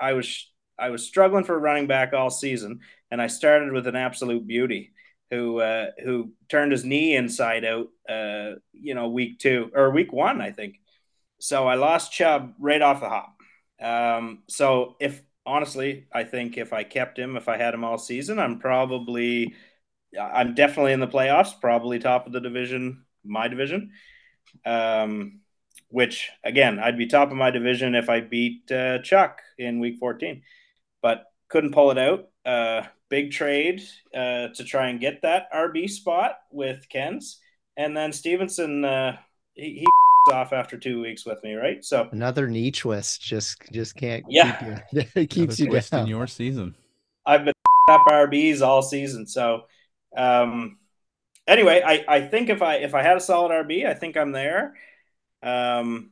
I 0.00 0.12
was 0.12 0.50
I 0.78 0.90
was 0.90 1.06
struggling 1.06 1.44
for 1.44 1.58
running 1.58 1.86
back 1.86 2.12
all 2.12 2.30
season, 2.30 2.80
and 3.10 3.22
I 3.22 3.28
started 3.28 3.72
with 3.72 3.86
an 3.86 3.96
absolute 3.96 4.46
beauty 4.46 4.92
who 5.30 5.60
uh, 5.60 5.86
who 6.02 6.32
turned 6.48 6.72
his 6.72 6.84
knee 6.84 7.16
inside 7.16 7.64
out. 7.64 7.88
Uh, 8.08 8.56
you 8.72 8.94
know, 8.94 9.08
week 9.08 9.38
two 9.38 9.70
or 9.74 9.90
week 9.90 10.12
one, 10.12 10.40
I 10.40 10.50
think. 10.50 10.76
So 11.40 11.66
I 11.66 11.74
lost 11.76 12.12
Chubb 12.12 12.54
right 12.58 12.82
off 12.82 13.00
the 13.00 13.08
hop. 13.08 13.36
Um, 13.80 14.42
so 14.48 14.96
if 15.00 15.22
honestly, 15.46 16.06
I 16.12 16.24
think 16.24 16.56
if 16.56 16.72
I 16.72 16.84
kept 16.84 17.18
him, 17.18 17.36
if 17.36 17.48
I 17.48 17.56
had 17.56 17.74
him 17.74 17.84
all 17.84 17.98
season, 17.98 18.38
I'm 18.38 18.58
probably 18.58 19.54
I'm 20.20 20.54
definitely 20.54 20.92
in 20.92 21.00
the 21.00 21.08
playoffs, 21.08 21.60
probably 21.60 21.98
top 21.98 22.26
of 22.26 22.32
the 22.32 22.40
division, 22.40 23.04
my 23.24 23.48
division. 23.48 23.90
Um, 24.64 25.40
which 25.88 26.30
again, 26.42 26.78
I'd 26.78 26.98
be 26.98 27.06
top 27.06 27.30
of 27.30 27.36
my 27.36 27.50
division 27.50 27.94
if 27.94 28.08
I 28.08 28.20
beat 28.20 28.70
uh, 28.70 28.98
Chuck 28.98 29.40
in 29.58 29.80
week 29.80 29.98
14, 29.98 30.42
but 31.02 31.24
couldn't 31.48 31.72
pull 31.72 31.90
it 31.90 31.98
out. 31.98 32.28
Uh, 32.44 32.82
big 33.08 33.30
trade 33.30 33.82
uh, 34.14 34.48
to 34.48 34.64
try 34.64 34.88
and 34.88 35.00
get 35.00 35.22
that 35.22 35.52
RB 35.52 35.88
spot 35.88 36.38
with 36.50 36.88
Kenz, 36.88 37.36
and 37.76 37.96
then 37.96 38.12
Stevenson 38.12 38.84
uh, 38.84 39.16
he, 39.54 39.80
he 39.80 39.86
off 40.32 40.52
after 40.52 40.78
two 40.78 41.00
weeks 41.00 41.24
with 41.26 41.42
me, 41.42 41.54
right? 41.54 41.84
So 41.84 42.08
another 42.12 42.48
knee 42.48 42.70
twist 42.70 43.20
just 43.20 43.62
just 43.72 43.96
can't 43.96 44.24
yeah 44.28 44.80
keep 44.90 45.16
you, 45.16 45.26
keeps 45.26 45.58
you 45.58 45.66
twist 45.66 45.92
down. 45.92 46.02
in 46.02 46.06
your 46.06 46.26
season. 46.26 46.74
I've 47.26 47.44
been 47.44 47.54
up 47.90 48.04
RBs 48.06 48.62
all 48.62 48.82
season, 48.82 49.26
so 49.26 49.64
um, 50.16 50.78
anyway, 51.46 51.82
I, 51.84 52.04
I 52.08 52.20
think 52.22 52.48
if 52.48 52.62
I 52.62 52.76
if 52.76 52.94
I 52.94 53.02
had 53.02 53.16
a 53.16 53.20
solid 53.20 53.50
RB, 53.66 53.86
I 53.86 53.94
think 53.94 54.16
I'm 54.16 54.32
there. 54.32 54.74
Um, 55.42 56.10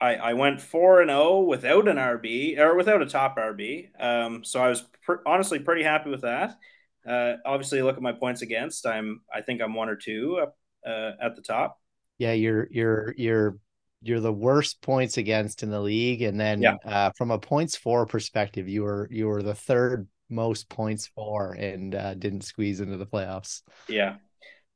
I 0.00 0.16
I 0.16 0.32
went 0.34 0.60
four 0.60 1.00
and 1.00 1.10
zero 1.10 1.40
without 1.40 1.88
an 1.88 1.96
RB 1.96 2.58
or 2.58 2.74
without 2.74 3.02
a 3.02 3.06
top 3.06 3.36
RB. 3.36 3.88
Um, 4.02 4.44
so 4.44 4.62
I 4.62 4.68
was 4.68 4.82
pr- 5.02 5.26
honestly 5.26 5.58
pretty 5.58 5.82
happy 5.82 6.10
with 6.10 6.22
that. 6.22 6.58
Uh, 7.06 7.34
obviously, 7.44 7.82
look 7.82 7.96
at 7.96 8.02
my 8.02 8.12
points 8.12 8.42
against. 8.42 8.86
I'm 8.86 9.22
I 9.32 9.40
think 9.40 9.60
I'm 9.62 9.74
one 9.74 9.88
or 9.88 9.96
two 9.96 10.38
up 10.42 10.56
uh, 10.86 11.12
at 11.20 11.36
the 11.36 11.42
top. 11.42 11.80
Yeah, 12.22 12.34
you're 12.34 12.68
you're 12.70 13.14
you're 13.18 13.58
you're 14.00 14.20
the 14.20 14.32
worst 14.32 14.80
points 14.80 15.16
against 15.16 15.64
in 15.64 15.70
the 15.70 15.80
league, 15.80 16.22
and 16.22 16.38
then 16.38 16.62
Yeah. 16.62 16.76
uh, 16.84 17.10
from 17.18 17.32
a 17.32 17.38
points 17.38 17.74
for 17.74 18.06
perspective, 18.06 18.68
you 18.68 18.84
were 18.84 19.08
you 19.10 19.26
were 19.26 19.42
the 19.42 19.56
third 19.56 20.06
most 20.30 20.68
points 20.68 21.08
for 21.08 21.54
and 21.54 21.96
uh, 21.96 22.14
didn't 22.14 22.42
squeeze 22.42 22.80
into 22.80 22.96
the 22.96 23.06
playoffs. 23.06 23.62
Yeah. 23.88 24.18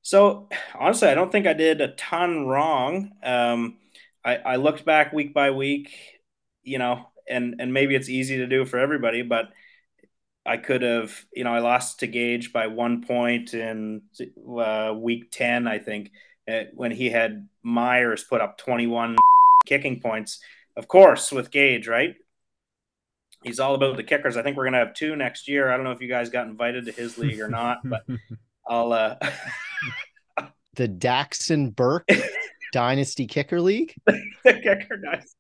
So 0.03 0.49
honestly, 0.75 1.09
I 1.09 1.15
don't 1.15 1.31
think 1.31 1.47
I 1.47 1.53
did 1.53 1.81
a 1.81 1.95
ton 1.95 2.47
wrong. 2.47 3.13
Um, 3.23 3.79
I, 4.25 4.37
I 4.37 4.57
looked 4.57 4.85
back 4.85 5.13
week 5.13 5.33
by 5.33 5.53
week, 5.53 5.95
you 6.65 6.79
know, 6.79 7.07
and 7.31 7.57
and 7.61 7.73
maybe 7.73 7.95
it's 7.95 8.09
easy 8.09 8.39
to 8.39 8.49
do 8.49 8.65
for 8.65 8.79
everybody, 8.81 9.23
but 9.23 9.51
I 10.45 10.57
could 10.57 10.83
have, 10.83 11.13
you 11.33 11.45
know, 11.45 11.55
I 11.55 11.61
lost 11.61 12.01
to 12.01 12.09
Gage 12.09 12.53
by 12.53 12.67
one 12.67 13.03
point 13.03 13.55
in 13.55 14.03
uh, 14.59 14.95
week 14.97 15.31
ten, 15.31 15.69
I 15.69 15.79
think, 15.79 16.11
uh, 16.51 16.65
when 16.75 16.91
he 16.91 17.11
had 17.11 17.49
Myers 17.63 18.25
put 18.25 18.41
up 18.41 18.59
twenty 18.59 18.87
one 18.87 19.17
kicking 19.67 20.01
points. 20.01 20.41
Of 20.77 20.89
course, 20.89 21.33
with 21.33 21.51
Gage, 21.51 21.89
right? 21.89 22.15
He's 23.43 23.61
all 23.61 23.75
about 23.75 23.97
the 23.97 24.03
kickers. 24.03 24.37
I 24.37 24.43
think 24.43 24.57
we're 24.57 24.65
gonna 24.65 24.79
have 24.79 24.95
two 24.95 25.15
next 25.17 25.49
year. 25.49 25.71
I 25.71 25.77
don't 25.77 25.85
know 25.85 25.93
if 25.93 26.01
you 26.01 26.09
guys 26.09 26.31
got 26.31 26.47
invited 26.47 26.87
to 26.87 26.93
his 26.93 27.17
league 27.19 27.41
or 27.41 27.49
not, 27.49 27.79
but 27.85 28.03
I'll. 28.67 28.93
uh 28.93 29.17
The 30.75 30.89
Daxon 30.89 31.75
Burke 31.75 32.09
Dynasty 32.73 33.27
Kicker 33.27 33.61
League. 33.61 33.95
the 34.07 34.23
kicker 34.45 34.99
guys. 34.99 35.35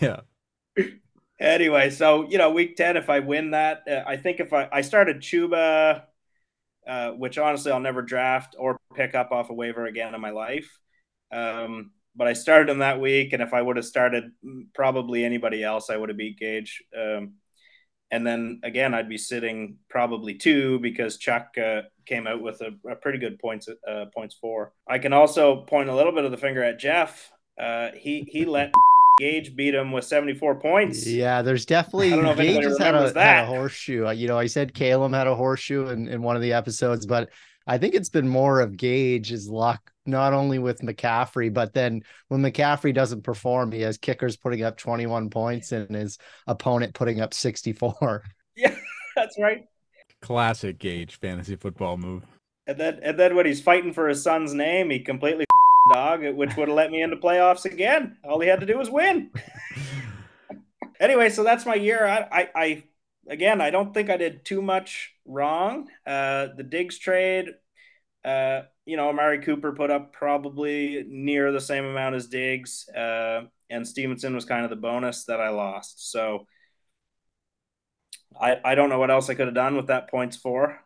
yeah. 0.00 0.20
Anyway, 1.38 1.90
so 1.90 2.28
you 2.28 2.38
know, 2.38 2.50
week 2.50 2.76
ten, 2.76 2.96
if 2.96 3.08
I 3.10 3.20
win 3.20 3.50
that, 3.52 3.82
uh, 3.88 4.02
I 4.06 4.16
think 4.16 4.40
if 4.40 4.52
I 4.52 4.68
I 4.72 4.80
started 4.80 5.20
Chuba, 5.20 6.02
uh, 6.86 7.10
which 7.12 7.38
honestly 7.38 7.72
I'll 7.72 7.80
never 7.80 8.02
draft 8.02 8.56
or 8.58 8.78
pick 8.96 9.14
up 9.14 9.30
off 9.32 9.50
a 9.50 9.54
waiver 9.54 9.86
again 9.86 10.14
in 10.14 10.20
my 10.20 10.30
life. 10.30 10.68
Um, 11.32 11.90
but 12.16 12.26
I 12.26 12.32
started 12.32 12.70
him 12.70 12.78
that 12.78 13.00
week, 13.00 13.32
and 13.32 13.42
if 13.42 13.52
I 13.52 13.60
would 13.60 13.76
have 13.76 13.84
started 13.84 14.24
probably 14.74 15.24
anybody 15.24 15.62
else, 15.62 15.90
I 15.90 15.96
would 15.96 16.08
have 16.08 16.18
beat 16.18 16.38
Gage. 16.38 16.82
Um, 16.96 17.34
and 18.10 18.26
then 18.26 18.60
again, 18.62 18.94
I'd 18.94 19.08
be 19.08 19.18
sitting 19.18 19.78
probably 19.90 20.34
two 20.34 20.78
because 20.78 21.18
Chuck 21.18 21.54
uh, 21.62 21.82
came 22.06 22.26
out 22.26 22.40
with 22.40 22.60
a, 22.60 22.70
a 22.90 22.96
pretty 22.96 23.18
good 23.18 23.38
points 23.38 23.68
uh, 23.68 24.06
points 24.14 24.36
for. 24.40 24.72
I 24.88 24.98
can 24.98 25.12
also 25.12 25.62
point 25.62 25.88
a 25.88 25.94
little 25.94 26.12
bit 26.12 26.24
of 26.24 26.30
the 26.30 26.36
finger 26.36 26.62
at 26.62 26.78
Jeff. 26.78 27.30
Uh, 27.60 27.88
he 27.94 28.26
he 28.30 28.44
let 28.44 28.72
Gage 29.18 29.56
beat 29.56 29.74
him 29.74 29.92
with 29.92 30.04
74 30.04 30.60
points. 30.60 31.06
Yeah, 31.06 31.42
there's 31.42 31.66
definitely 31.66 32.12
I 32.12 32.16
don't 32.16 32.24
know 32.24 32.32
if 32.32 32.38
Gage 32.38 32.78
had 32.78 32.94
a, 32.94 33.12
had 33.12 33.44
a 33.44 33.46
horseshoe. 33.46 34.10
You 34.12 34.28
know, 34.28 34.38
I 34.38 34.46
said 34.46 34.74
Caleb 34.74 35.12
had 35.12 35.26
a 35.26 35.34
horseshoe 35.34 35.88
in, 35.88 36.06
in 36.06 36.22
one 36.22 36.36
of 36.36 36.42
the 36.42 36.52
episodes, 36.52 37.06
but 37.06 37.30
I 37.66 37.78
think 37.78 37.94
it's 37.94 38.08
been 38.08 38.28
more 38.28 38.60
of 38.60 38.76
Gage's 38.76 39.48
luck, 39.48 39.90
not 40.06 40.32
only 40.32 40.58
with 40.58 40.82
McCaffrey, 40.82 41.52
but 41.52 41.74
then 41.74 42.02
when 42.28 42.40
McCaffrey 42.40 42.94
doesn't 42.94 43.22
perform, 43.22 43.72
he 43.72 43.80
has 43.80 43.98
kickers 43.98 44.36
putting 44.36 44.62
up 44.62 44.76
21 44.76 45.30
points 45.30 45.72
and 45.72 45.94
his 45.94 46.18
opponent 46.46 46.94
putting 46.94 47.20
up 47.20 47.34
64. 47.34 48.22
Yeah, 48.58 48.74
that's 49.14 49.36
right. 49.38 49.66
Classic 50.22 50.78
Gage 50.78 51.18
fantasy 51.18 51.56
football 51.56 51.98
move. 51.98 52.22
And 52.66 52.78
then 52.78 53.00
and 53.02 53.18
then 53.18 53.36
when 53.36 53.44
he's 53.44 53.60
fighting 53.60 53.92
for 53.92 54.08
his 54.08 54.22
son's 54.22 54.54
name, 54.54 54.88
he 54.88 54.98
completely 54.98 55.44
dog, 55.92 56.22
which 56.22 56.56
would 56.56 56.68
have 56.68 56.74
let 56.74 56.90
me 56.90 57.02
into 57.02 57.18
playoffs 57.18 57.66
again. 57.66 58.16
All 58.24 58.40
he 58.40 58.48
had 58.48 58.60
to 58.60 58.66
do 58.66 58.78
was 58.78 58.88
win. 58.88 59.30
anyway, 61.00 61.28
so 61.28 61.44
that's 61.44 61.66
my 61.66 61.74
year. 61.74 62.06
I, 62.06 62.18
I, 62.32 62.48
I 62.54 62.84
again, 63.28 63.60
I 63.60 63.68
don't 63.68 63.92
think 63.92 64.08
I 64.08 64.16
did 64.16 64.42
too 64.42 64.62
much 64.62 65.12
wrong. 65.26 65.88
Uh, 66.06 66.48
the 66.56 66.62
Diggs 66.62 66.98
trade, 66.98 67.50
uh, 68.24 68.62
you 68.84 68.96
know, 68.96 69.08
Amari 69.08 69.40
Cooper 69.40 69.72
put 69.72 69.90
up 69.90 70.12
probably 70.12 71.04
near 71.08 71.52
the 71.52 71.60
same 71.60 71.84
amount 71.84 72.14
as 72.14 72.26
Diggs, 72.26 72.88
uh, 72.88 73.42
and 73.70 73.86
Stevenson 73.86 74.34
was 74.34 74.44
kind 74.44 74.64
of 74.64 74.70
the 74.70 74.76
bonus 74.76 75.24
that 75.24 75.40
I 75.40 75.48
lost. 75.50 76.10
So 76.10 76.46
I, 78.40 78.58
I 78.64 78.74
don't 78.74 78.90
know 78.90 78.98
what 78.98 79.10
else 79.10 79.30
I 79.30 79.34
could 79.34 79.46
have 79.46 79.54
done 79.54 79.76
with 79.76 79.88
that 79.88 80.10
points 80.10 80.36
for. 80.36 80.80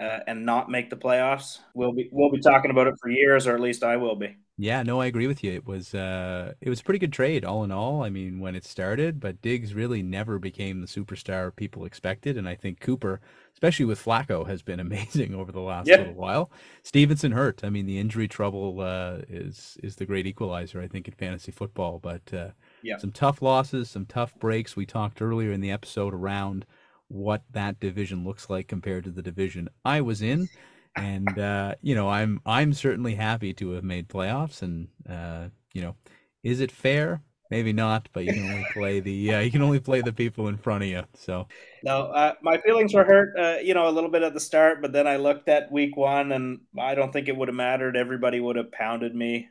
Uh, 0.00 0.20
and 0.28 0.46
not 0.46 0.70
make 0.70 0.90
the 0.90 0.96
playoffs. 0.96 1.58
We'll 1.74 1.92
be 1.92 2.08
we'll 2.12 2.30
be 2.30 2.40
talking 2.40 2.70
about 2.70 2.86
it 2.86 2.94
for 3.00 3.10
years, 3.10 3.46
or 3.48 3.54
at 3.54 3.60
least 3.60 3.82
I 3.82 3.96
will 3.96 4.14
be. 4.16 4.36
Yeah, 4.60 4.82
no, 4.82 5.00
I 5.00 5.06
agree 5.06 5.28
with 5.28 5.44
you. 5.44 5.52
It 5.52 5.66
was 5.66 5.94
uh 5.94 6.54
it 6.60 6.68
was 6.68 6.80
a 6.80 6.84
pretty 6.84 6.98
good 6.98 7.12
trade 7.12 7.44
all 7.44 7.62
in 7.62 7.70
all. 7.70 8.02
I 8.02 8.10
mean, 8.10 8.40
when 8.40 8.56
it 8.56 8.64
started, 8.64 9.20
but 9.20 9.40
Diggs 9.40 9.72
really 9.72 10.02
never 10.02 10.38
became 10.40 10.80
the 10.80 10.88
superstar 10.88 11.54
people 11.54 11.84
expected, 11.84 12.36
and 12.36 12.48
I 12.48 12.56
think 12.56 12.80
Cooper, 12.80 13.20
especially 13.54 13.84
with 13.86 14.04
Flacco, 14.04 14.46
has 14.48 14.62
been 14.62 14.80
amazing 14.86 15.32
over 15.34 15.52
the 15.52 15.60
last 15.60 15.86
Yeah. 15.88 15.96
little 15.96 16.14
while. 16.14 16.50
Stevenson 16.82 17.32
hurt. 17.32 17.62
I 17.62 17.70
mean, 17.70 17.86
the 17.86 17.98
injury 17.98 18.26
trouble 18.26 18.80
uh 18.80 19.18
is 19.28 19.78
is 19.84 19.94
the 19.96 20.06
great 20.06 20.26
equalizer, 20.26 20.80
I 20.80 20.88
think, 20.88 21.06
in 21.06 21.14
fantasy 21.14 21.52
football, 21.52 22.00
but 22.00 22.32
uh 22.34 22.50
Yeah. 22.82 22.96
some 22.96 23.12
tough 23.12 23.40
losses, 23.40 23.88
some 23.90 24.06
tough 24.06 24.36
breaks. 24.40 24.74
We 24.74 24.86
talked 24.86 25.22
earlier 25.22 25.52
in 25.52 25.60
the 25.60 25.70
episode 25.70 26.12
around 26.14 26.66
what 27.08 27.42
that 27.50 27.80
division 27.80 28.24
looks 28.24 28.50
like 28.50 28.68
compared 28.68 29.04
to 29.04 29.10
the 29.10 29.22
division 29.22 29.68
I 29.84 30.00
was 30.00 30.22
in 30.22 30.48
and 30.96 31.38
uh, 31.38 31.74
you 31.80 31.94
know 31.94 32.08
I'm 32.08 32.40
I'm 32.44 32.72
certainly 32.72 33.14
happy 33.14 33.54
to 33.54 33.70
have 33.72 33.84
made 33.84 34.08
playoffs, 34.08 34.62
and 34.62 34.88
uh, 35.08 35.48
you 35.72 35.82
know, 35.82 35.96
is 36.42 36.60
it 36.60 36.72
fair? 36.72 37.22
Maybe 37.50 37.72
not, 37.72 38.08
but 38.12 38.24
you 38.24 38.32
can 38.34 38.50
only 38.50 38.66
play 38.72 39.00
the 39.00 39.34
uh, 39.34 39.40
you 39.40 39.50
can 39.50 39.62
only 39.62 39.80
play 39.80 40.00
the 40.02 40.12
people 40.12 40.48
in 40.48 40.56
front 40.58 40.84
of 40.84 40.90
you. 40.90 41.04
So 41.14 41.46
No, 41.82 42.06
uh, 42.06 42.34
my 42.42 42.58
feelings 42.58 42.92
were 42.92 43.04
hurt, 43.04 43.38
uh, 43.38 43.58
you 43.60 43.74
know, 43.74 43.88
a 43.88 43.92
little 43.92 44.10
bit 44.10 44.22
at 44.22 44.34
the 44.34 44.40
start, 44.40 44.82
but 44.82 44.92
then 44.92 45.06
I 45.06 45.16
looked 45.16 45.48
at 45.48 45.70
week 45.70 45.96
one, 45.96 46.32
and 46.32 46.60
I 46.78 46.94
don't 46.94 47.12
think 47.12 47.28
it 47.28 47.36
would 47.36 47.48
have 47.48 47.54
mattered. 47.54 47.96
Everybody 47.96 48.40
would 48.40 48.56
have 48.56 48.72
pounded 48.72 49.14
me. 49.14 49.48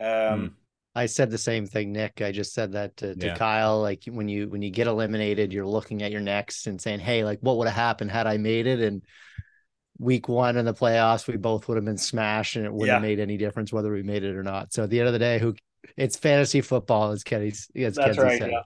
Um, 0.00 0.56
I 0.94 1.06
said 1.06 1.30
the 1.30 1.38
same 1.38 1.66
thing, 1.66 1.92
Nick. 1.92 2.20
I 2.20 2.32
just 2.32 2.52
said 2.52 2.72
that 2.72 2.96
to, 2.98 3.14
to 3.16 3.26
Yeah. 3.28 3.34
Kyle. 3.36 3.80
Like 3.80 4.04
when 4.06 4.28
you 4.28 4.48
when 4.48 4.62
you 4.62 4.70
get 4.70 4.86
eliminated, 4.86 5.52
you're 5.52 5.66
looking 5.66 6.02
at 6.02 6.12
your 6.12 6.20
next 6.20 6.66
and 6.66 6.80
saying, 6.80 7.00
"Hey, 7.00 7.24
like 7.24 7.38
what 7.40 7.56
would 7.58 7.68
have 7.68 7.76
happened 7.76 8.10
had 8.10 8.26
I 8.26 8.36
made 8.36 8.66
it?" 8.66 8.80
And 8.80 9.02
week 9.98 10.28
one 10.28 10.56
in 10.56 10.64
the 10.64 10.74
playoffs, 10.74 11.26
we 11.26 11.36
both 11.36 11.68
would 11.68 11.76
have 11.76 11.84
been 11.84 11.98
smashed, 11.98 12.56
and 12.56 12.66
it 12.66 12.72
wouldn't 12.72 12.94
have 12.94 13.02
made 13.02 13.20
any 13.20 13.36
difference 13.36 13.72
whether 13.72 13.92
we 13.92 14.02
made 14.02 14.24
it 14.24 14.36
or 14.36 14.42
not. 14.42 14.72
So 14.72 14.84
at 14.84 14.90
the 14.90 14.98
end 15.00 15.08
of 15.08 15.12
the 15.12 15.18
day, 15.18 15.38
who 15.38 15.54
it's 15.96 16.16
fantasy 16.16 16.60
football, 16.60 17.10
as 17.12 17.24
Kenny's 17.24 17.70
as 17.76 17.94
That's 17.94 18.16
Kenzie 18.16 18.20
right, 18.20 18.38
said. 18.38 18.50
yeah. 18.50 18.62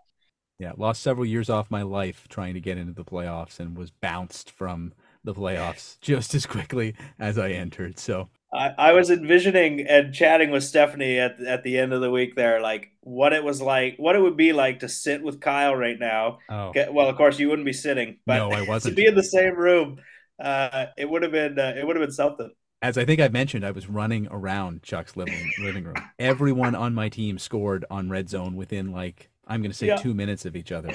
yeah, 0.59 0.73
lost 0.77 1.03
several 1.03 1.27
years 1.27 1.51
off 1.51 1.71
my 1.71 1.83
life 1.83 2.27
trying 2.29 2.55
to 2.55 2.61
get 2.61 2.79
into 2.79 2.93
the 2.93 3.05
playoffs, 3.05 3.61
and 3.61 3.77
was 3.77 3.91
bounced 3.91 4.51
from 4.51 4.93
the 5.25 5.35
playoffs 5.35 5.99
just 6.01 6.35
as 6.35 6.47
quickly 6.47 6.95
as 7.19 7.39
I 7.39 7.51
entered. 7.51 7.99
So 7.99 8.29
I, 8.57 8.75
I 8.79 8.93
was 8.93 9.11
envisioning 9.11 9.87
and 9.87 10.15
chatting 10.15 10.51
with 10.51 10.65
Stephanie 10.65 11.19
at 11.19 11.41
at 11.41 11.63
the 11.63 11.79
end 11.79 11.93
of 11.93 12.01
the 12.01 12.11
week 12.11 12.35
there, 12.37 12.61
like 12.61 12.91
what 13.01 13.33
it 13.33 13.45
was 13.45 13.61
like, 13.61 13.97
what 13.99 14.17
it 14.17 14.21
would 14.21 14.37
be 14.37 14.53
like 14.53 14.81
to 14.81 14.89
sit 14.89 15.23
with 15.23 15.41
Kyle 15.41 15.77
right 15.77 15.99
now. 15.99 16.39
oh 16.49 16.73
Well, 16.91 17.09
of 17.09 17.17
course, 17.17 17.39
you 17.39 17.49
wouldn't 17.49 17.67
be 17.67 17.73
sitting, 17.73 18.19
but 18.27 18.37
No, 18.39 18.51
I 18.51 18.63
wasn't. 18.69 18.97
to 18.97 19.03
be 19.03 19.07
in 19.07 19.15
the 19.15 19.23
same 19.23 19.55
room, 19.57 19.99
uh, 20.43 20.87
it 20.97 21.09
would 21.09 21.23
have 21.23 21.33
been 21.33 21.59
uh, 21.59 21.75
it 21.77 21.87
would 21.87 21.97
have 21.97 22.05
been 22.05 22.13
something. 22.13 22.51
as 22.83 22.97
I 22.99 23.05
think 23.05 23.21
I 23.21 23.29
mentioned, 23.29 23.65
I 23.65 23.71
was 23.73 23.89
running 23.89 24.27
around 24.31 24.83
Chuck's 24.83 25.17
living 25.17 25.51
living 25.61 25.85
room. 25.85 25.97
Everyone 26.19 26.75
on 26.75 26.95
my 26.95 27.09
team 27.09 27.39
scored 27.39 27.85
on 27.91 28.09
red 28.11 28.29
zone 28.29 28.57
within 28.57 28.91
like 28.93 29.29
I'm 29.47 29.61
going 29.61 29.71
to 29.71 29.77
say 29.77 29.87
Yeah. 29.89 29.97
two 29.97 30.15
minutes 30.15 30.45
of 30.47 30.57
each 30.57 30.73
other. 30.73 30.93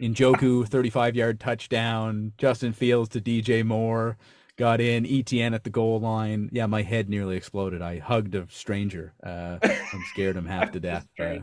Njoku, 0.00 0.66
35 0.66 1.14
yard 1.16 1.38
touchdown. 1.40 2.32
Justin 2.38 2.72
Fields 2.72 3.08
to 3.10 3.20
DJ 3.20 3.64
Moore 3.64 4.16
got 4.56 4.80
in. 4.80 5.04
ETN 5.04 5.54
at 5.54 5.64
the 5.64 5.70
goal 5.70 6.00
line. 6.00 6.50
Yeah, 6.52 6.66
my 6.66 6.82
head 6.82 7.08
nearly 7.08 7.36
exploded. 7.36 7.82
I 7.82 7.98
hugged 7.98 8.34
a 8.34 8.46
stranger 8.50 9.14
uh, 9.22 9.58
and 9.62 10.02
scared 10.12 10.36
him 10.36 10.46
half 10.46 10.72
to 10.72 10.80
death. 10.80 11.06
Uh, 11.18 11.38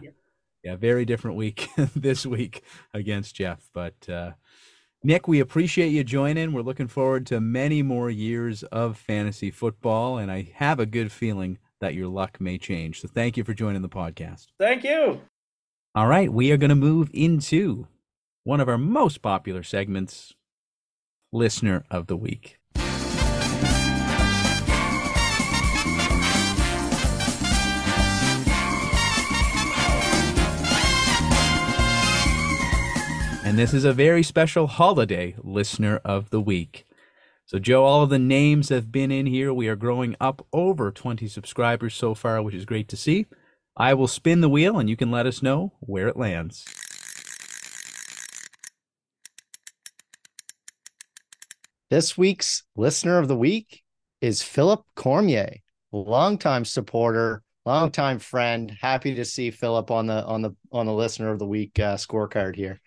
yeah, 0.64 0.76
very 0.76 1.06
different 1.06 1.38
week 1.38 1.68
this 1.96 2.26
week 2.26 2.64
against 2.94 3.36
Jeff. 3.36 3.70
But 3.74 4.08
uh, 4.10 4.32
Nick, 5.04 5.28
we 5.28 5.40
appreciate 5.40 5.90
you 5.90 6.04
joining. 6.04 6.52
We're 6.52 6.62
looking 6.62 6.88
forward 6.88 7.26
to 7.28 7.40
many 7.40 7.82
more 7.82 8.10
years 8.10 8.64
of 8.64 8.98
fantasy 8.98 9.52
football, 9.52 10.18
and 10.18 10.32
I 10.32 10.52
have 10.56 10.80
a 10.80 10.86
good 10.86 11.12
feeling 11.12 11.58
that 11.80 11.94
your 11.94 12.08
luck 12.08 12.42
may 12.42 12.58
change. 12.58 13.02
So 13.02 13.08
thank 13.08 13.38
you 13.38 13.44
for 13.46 13.54
joining 13.54 13.82
the 13.82 13.90
podcast. 13.90 14.48
Thank 14.60 14.84
you. 14.84 15.22
All 15.96 16.08
right, 16.08 16.32
we 16.32 16.52
are 16.52 16.58
going 16.58 16.70
to 16.70 16.76
move 16.76 17.10
into 17.14 17.88
one 18.44 18.60
of 18.60 18.68
our 18.70 18.78
most 18.78 19.22
popular 19.22 19.64
segments, 19.64 20.34
Listener 21.32 21.86
of 21.90 22.08
the 22.08 22.18
Week. 22.18 22.59
This 33.60 33.74
is 33.74 33.84
a 33.84 33.92
very 33.92 34.24
special 34.24 34.68
holiday 34.68 35.36
listener 35.44 36.00
of 36.06 36.30
the 36.30 36.40
week. 36.40 36.88
So, 37.46 37.60
Joe, 37.60 37.84
all 37.84 38.04
of 38.04 38.10
the 38.10 38.18
names 38.18 38.70
have 38.70 38.90
been 38.90 39.12
in 39.12 39.26
here. 39.26 39.54
We 39.54 39.68
are 39.68 39.76
growing 39.76 40.16
up 40.22 40.48
over 40.54 40.92
20 40.92 41.28
subscribers 41.28 41.94
so 41.94 42.16
far, 42.16 42.42
which 42.42 42.56
is 42.56 42.64
great 42.64 42.88
to 42.88 42.96
see. 42.96 43.26
I 43.76 43.96
will 43.96 44.08
spin 44.08 44.40
the 44.40 44.48
wheel 44.48 44.80
and 44.80 44.90
you 44.90 44.96
can 44.96 45.12
let 45.12 45.26
us 45.26 45.44
know 45.44 45.74
where 45.82 46.08
it 46.08 46.16
lands. 46.16 46.64
This 51.90 52.18
week's 52.18 52.64
listener 52.78 53.18
of 53.18 53.28
the 53.28 53.36
week 53.36 53.84
is 54.22 54.42
Philip 54.42 54.86
Cormier, 54.96 55.58
longtime 55.92 56.64
supporter, 56.64 57.44
longtime 57.66 58.20
friend. 58.20 58.72
Happy 58.80 59.16
to 59.16 59.26
see 59.26 59.52
Philip 59.52 59.92
on 59.92 60.08
the 60.08 60.24
on 60.24 60.42
the 60.44 60.56
on 60.72 60.86
the 60.86 60.94
listener 60.94 61.30
of 61.30 61.40
the 61.40 61.48
week 61.48 61.78
uh, 61.78 61.98
scorecard 61.98 62.56
here. 62.56 62.80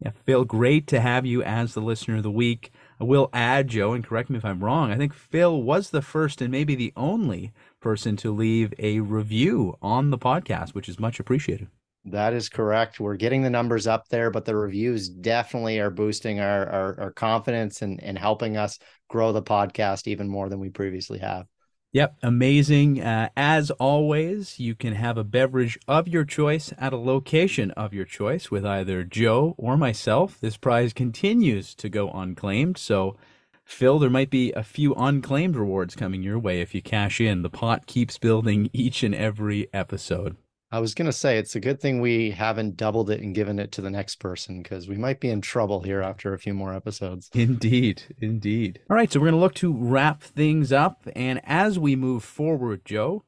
Yeah, 0.00 0.10
Phil, 0.24 0.44
great 0.44 0.86
to 0.88 1.00
have 1.00 1.24
you 1.24 1.42
as 1.42 1.74
the 1.74 1.80
listener 1.80 2.16
of 2.16 2.22
the 2.22 2.30
week. 2.30 2.72
I 3.00 3.04
will 3.04 3.30
add, 3.32 3.68
Joe, 3.68 3.92
and 3.92 4.04
correct 4.04 4.28
me 4.28 4.36
if 4.36 4.44
I'm 4.44 4.62
wrong. 4.62 4.90
I 4.90 4.96
think 4.96 5.14
Phil 5.14 5.62
was 5.62 5.90
the 5.90 6.02
first 6.02 6.42
and 6.42 6.50
maybe 6.50 6.74
the 6.74 6.92
only 6.96 7.52
person 7.80 8.16
to 8.18 8.32
leave 8.32 8.74
a 8.78 9.00
review 9.00 9.76
on 9.80 10.10
the 10.10 10.18
podcast, 10.18 10.74
which 10.74 10.88
is 10.88 11.00
much 11.00 11.20
appreciated. 11.20 11.68
That 12.06 12.34
is 12.34 12.50
correct. 12.50 13.00
We're 13.00 13.16
getting 13.16 13.42
the 13.42 13.50
numbers 13.50 13.86
up 13.86 14.08
there, 14.08 14.30
but 14.30 14.44
the 14.44 14.54
reviews 14.54 15.08
definitely 15.08 15.78
are 15.78 15.90
boosting 15.90 16.38
our 16.38 16.68
our, 16.68 17.00
our 17.00 17.10
confidence 17.12 17.80
and, 17.80 18.02
and 18.02 18.18
helping 18.18 18.58
us 18.58 18.78
grow 19.08 19.32
the 19.32 19.42
podcast 19.42 20.06
even 20.06 20.28
more 20.28 20.50
than 20.50 20.60
we 20.60 20.68
previously 20.68 21.18
have. 21.20 21.46
Yep, 21.94 22.16
amazing. 22.24 23.00
Uh, 23.00 23.28
as 23.36 23.70
always, 23.70 24.58
you 24.58 24.74
can 24.74 24.94
have 24.94 25.16
a 25.16 25.22
beverage 25.22 25.78
of 25.86 26.08
your 26.08 26.24
choice 26.24 26.72
at 26.76 26.92
a 26.92 26.96
location 26.96 27.70
of 27.70 27.94
your 27.94 28.04
choice 28.04 28.50
with 28.50 28.66
either 28.66 29.04
Joe 29.04 29.54
or 29.56 29.76
myself. 29.76 30.40
This 30.40 30.56
prize 30.56 30.92
continues 30.92 31.72
to 31.76 31.88
go 31.88 32.10
unclaimed. 32.10 32.78
So, 32.78 33.16
Phil, 33.64 34.00
there 34.00 34.10
might 34.10 34.28
be 34.28 34.50
a 34.54 34.64
few 34.64 34.92
unclaimed 34.94 35.54
rewards 35.54 35.94
coming 35.94 36.24
your 36.24 36.36
way 36.36 36.60
if 36.60 36.74
you 36.74 36.82
cash 36.82 37.20
in. 37.20 37.42
The 37.42 37.48
pot 37.48 37.86
keeps 37.86 38.18
building 38.18 38.70
each 38.72 39.04
and 39.04 39.14
every 39.14 39.68
episode. 39.72 40.36
I 40.74 40.80
was 40.80 40.92
gonna 40.92 41.12
say 41.12 41.38
it's 41.38 41.54
a 41.54 41.60
good 41.60 41.80
thing 41.80 42.00
we 42.00 42.32
haven't 42.32 42.76
doubled 42.76 43.08
it 43.08 43.20
and 43.20 43.32
given 43.32 43.60
it 43.60 43.70
to 43.70 43.80
the 43.80 43.92
next 43.92 44.16
person 44.16 44.60
because 44.60 44.88
we 44.88 44.96
might 44.96 45.20
be 45.20 45.30
in 45.30 45.40
trouble 45.40 45.82
here 45.82 46.02
after 46.02 46.34
a 46.34 46.38
few 46.40 46.52
more 46.52 46.74
episodes. 46.74 47.30
Indeed, 47.32 48.02
indeed. 48.20 48.80
All 48.90 48.96
right, 48.96 49.12
so 49.12 49.20
we're 49.20 49.26
going 49.26 49.36
to 49.36 49.40
look 49.40 49.54
to 49.54 49.72
wrap 49.72 50.24
things 50.24 50.72
up. 50.72 51.06
And 51.14 51.40
as 51.44 51.78
we 51.78 51.94
move 51.94 52.24
forward, 52.24 52.84
Joe, 52.84 53.22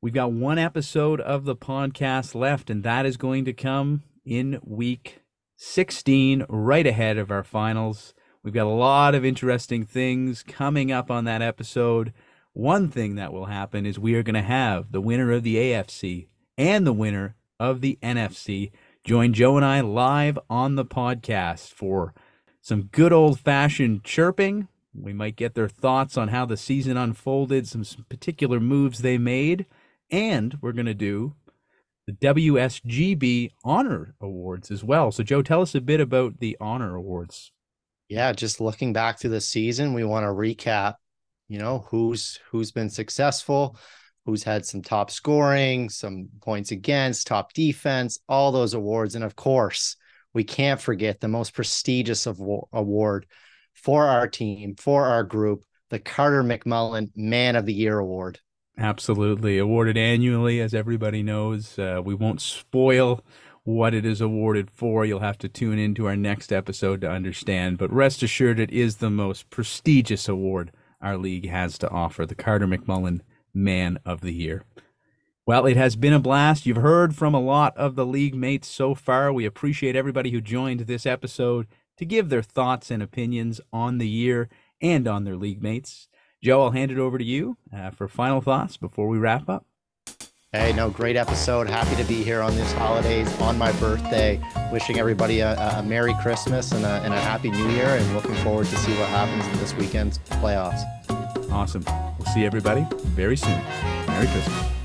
we've 0.00 0.14
got 0.14 0.30
one 0.30 0.58
episode 0.58 1.20
of 1.20 1.44
the 1.44 1.56
podcast 1.56 2.36
left, 2.36 2.70
and 2.70 2.84
that 2.84 3.04
is 3.04 3.16
going 3.16 3.44
to 3.46 3.52
come 3.52 4.04
in 4.24 4.60
week 4.62 5.22
16, 5.56 6.46
right 6.48 6.86
ahead 6.86 7.18
of 7.18 7.32
our 7.32 7.42
finals. 7.42 8.14
We've 8.44 8.54
got 8.54 8.68
a 8.68 8.70
lot 8.70 9.16
of 9.16 9.24
interesting 9.24 9.84
things 9.84 10.44
coming 10.44 10.92
up 10.92 11.10
on 11.10 11.24
that 11.24 11.42
episode. 11.42 12.12
One 12.52 12.90
thing 12.90 13.16
that 13.16 13.32
will 13.32 13.46
happen 13.46 13.86
is 13.86 13.98
we 13.98 14.14
are 14.14 14.22
going 14.22 14.34
to 14.34 14.42
have 14.42 14.92
the 14.92 15.00
winner 15.00 15.32
of 15.32 15.42
the 15.42 15.56
AFC 15.56 16.28
and 16.58 16.86
the 16.86 16.92
winner 16.92 17.36
of 17.58 17.80
the 17.80 17.98
NFC 18.02 18.70
join 19.04 19.32
Joe 19.32 19.56
and 19.56 19.64
I 19.64 19.80
live 19.80 20.38
on 20.50 20.74
the 20.74 20.84
podcast 20.84 21.72
for 21.72 22.12
some 22.60 22.88
good 22.90 23.12
old 23.12 23.38
fashioned 23.38 24.02
chirping. 24.02 24.68
We 24.92 25.12
might 25.12 25.36
get 25.36 25.54
their 25.54 25.68
thoughts 25.68 26.16
on 26.16 26.28
how 26.28 26.46
the 26.46 26.56
season 26.56 26.96
unfolded, 26.96 27.68
some, 27.68 27.84
particular 28.08 28.58
moves 28.58 28.98
they 28.98 29.18
made, 29.18 29.66
and 30.10 30.58
we're 30.60 30.72
going 30.72 30.86
to 30.86 30.94
do 30.94 31.34
the 32.06 32.12
WSGB 32.14 33.52
Honor 33.64 34.14
Awards 34.20 34.70
as 34.70 34.82
well. 34.82 35.12
So, 35.12 35.22
Joe, 35.22 35.42
tell 35.42 35.62
us 35.62 35.74
a 35.74 35.80
bit 35.80 36.00
about 36.00 36.38
the 36.38 36.56
Honor 36.60 36.96
Awards. 36.96 37.52
Yeah, 38.08 38.32
just 38.32 38.60
looking 38.60 38.92
back 38.92 39.18
to 39.20 39.28
the 39.28 39.40
season, 39.40 39.92
we 39.92 40.04
want 40.04 40.24
to 40.24 40.28
recap, 40.28 40.94
you 41.48 41.58
know, 41.58 41.84
who's 41.90 42.38
who's 42.50 42.70
been 42.70 42.90
successful, 42.90 43.76
who's 44.26 44.42
had 44.42 44.66
some 44.66 44.82
top 44.82 45.10
scoring, 45.10 45.88
some 45.88 46.28
points 46.42 46.72
against, 46.72 47.28
top 47.28 47.52
defense, 47.52 48.18
all 48.28 48.50
those 48.50 48.74
awards. 48.74 49.14
And 49.14 49.24
of 49.24 49.36
course, 49.36 49.96
we 50.34 50.42
can't 50.44 50.80
forget 50.80 51.20
the 51.20 51.28
most 51.28 51.54
prestigious 51.54 52.26
of, 52.26 52.40
award 52.72 53.26
for 53.72 54.04
our 54.06 54.26
team, 54.26 54.74
for 54.74 55.06
our 55.06 55.22
group, 55.22 55.64
the 55.90 56.00
Carter 56.00 56.42
McMullen 56.42 57.10
Man 57.14 57.54
of 57.54 57.66
the 57.66 57.72
Year 57.72 57.98
Award. 57.98 58.40
Absolutely. 58.76 59.58
Awarded 59.58 59.96
annually, 59.96 60.60
as 60.60 60.74
everybody 60.74 61.22
knows. 61.22 61.78
Uh, 61.78 62.02
we 62.04 62.14
won't 62.14 62.40
spoil 62.40 63.24
what 63.62 63.94
it 63.94 64.04
is 64.04 64.20
awarded 64.20 64.70
for. 64.70 65.06
You'll 65.06 65.20
have 65.20 65.38
to 65.38 65.48
tune 65.48 65.78
into 65.78 66.06
our 66.06 66.16
next 66.16 66.52
episode 66.52 67.00
to 67.00 67.10
understand. 67.10 67.78
But 67.78 67.92
rest 67.92 68.22
assured, 68.22 68.60
it 68.60 68.70
is 68.70 68.96
the 68.96 69.10
most 69.10 69.48
prestigious 69.50 70.28
award 70.28 70.72
our 71.00 71.16
league 71.16 71.48
has 71.48 71.78
to 71.78 71.90
offer 71.90 72.26
the 72.26 72.34
Carter 72.34 72.66
McMullen 72.66 73.20
Man 73.56 73.98
of 74.04 74.20
the 74.20 74.32
Year. 74.32 74.62
Well, 75.46 75.66
it 75.66 75.76
has 75.76 75.96
been 75.96 76.12
a 76.12 76.18
blast. 76.18 76.66
You've 76.66 76.76
heard 76.78 77.14
from 77.14 77.34
a 77.34 77.40
lot 77.40 77.76
of 77.76 77.94
the 77.94 78.04
league 78.04 78.34
mates 78.34 78.68
so 78.68 78.94
far. 78.94 79.32
We 79.32 79.44
appreciate 79.44 79.96
everybody 79.96 80.30
who 80.30 80.40
joined 80.40 80.80
this 80.80 81.06
episode 81.06 81.66
to 81.96 82.04
give 82.04 82.28
their 82.28 82.42
thoughts 82.42 82.90
and 82.90 83.02
opinions 83.02 83.60
on 83.72 83.98
the 83.98 84.08
year 84.08 84.48
and 84.80 85.06
on 85.08 85.24
their 85.24 85.36
league 85.36 85.62
mates. 85.62 86.08
Joe, 86.42 86.64
I'll 86.64 86.70
hand 86.72 86.90
it 86.90 86.98
over 86.98 87.16
to 87.16 87.24
you 87.24 87.56
uh, 87.74 87.90
for 87.90 88.08
final 88.08 88.40
thoughts 88.40 88.76
before 88.76 89.08
we 89.08 89.18
wrap 89.18 89.48
up. 89.48 89.64
Hey, 90.52 90.72
no, 90.72 90.90
great 90.90 91.16
episode. 91.16 91.68
Happy 91.68 91.96
to 91.96 92.08
be 92.08 92.22
here 92.22 92.40
on 92.40 92.56
these 92.56 92.72
holidays 92.72 93.28
on 93.40 93.58
my 93.58 93.72
birthday. 93.72 94.40
Wishing 94.72 94.98
everybody 94.98 95.40
a, 95.40 95.54
a 95.58 95.82
Merry 95.82 96.14
Christmas 96.22 96.72
and 96.72 96.84
a, 96.84 97.00
and 97.04 97.12
a 97.12 97.20
Happy 97.20 97.50
New 97.50 97.68
Year, 97.70 97.88
and 97.88 98.14
looking 98.14 98.34
forward 98.36 98.66
to 98.66 98.76
see 98.76 98.92
what 98.98 99.08
happens 99.08 99.46
in 99.46 99.58
this 99.58 99.74
weekend's 99.74 100.18
playoffs. 100.18 100.82
Awesome. 101.50 101.84
We'll 102.18 102.32
see 102.34 102.44
everybody 102.44 102.86
very 103.14 103.36
soon. 103.36 103.60
Merry 104.06 104.26
Christmas. 104.26 104.75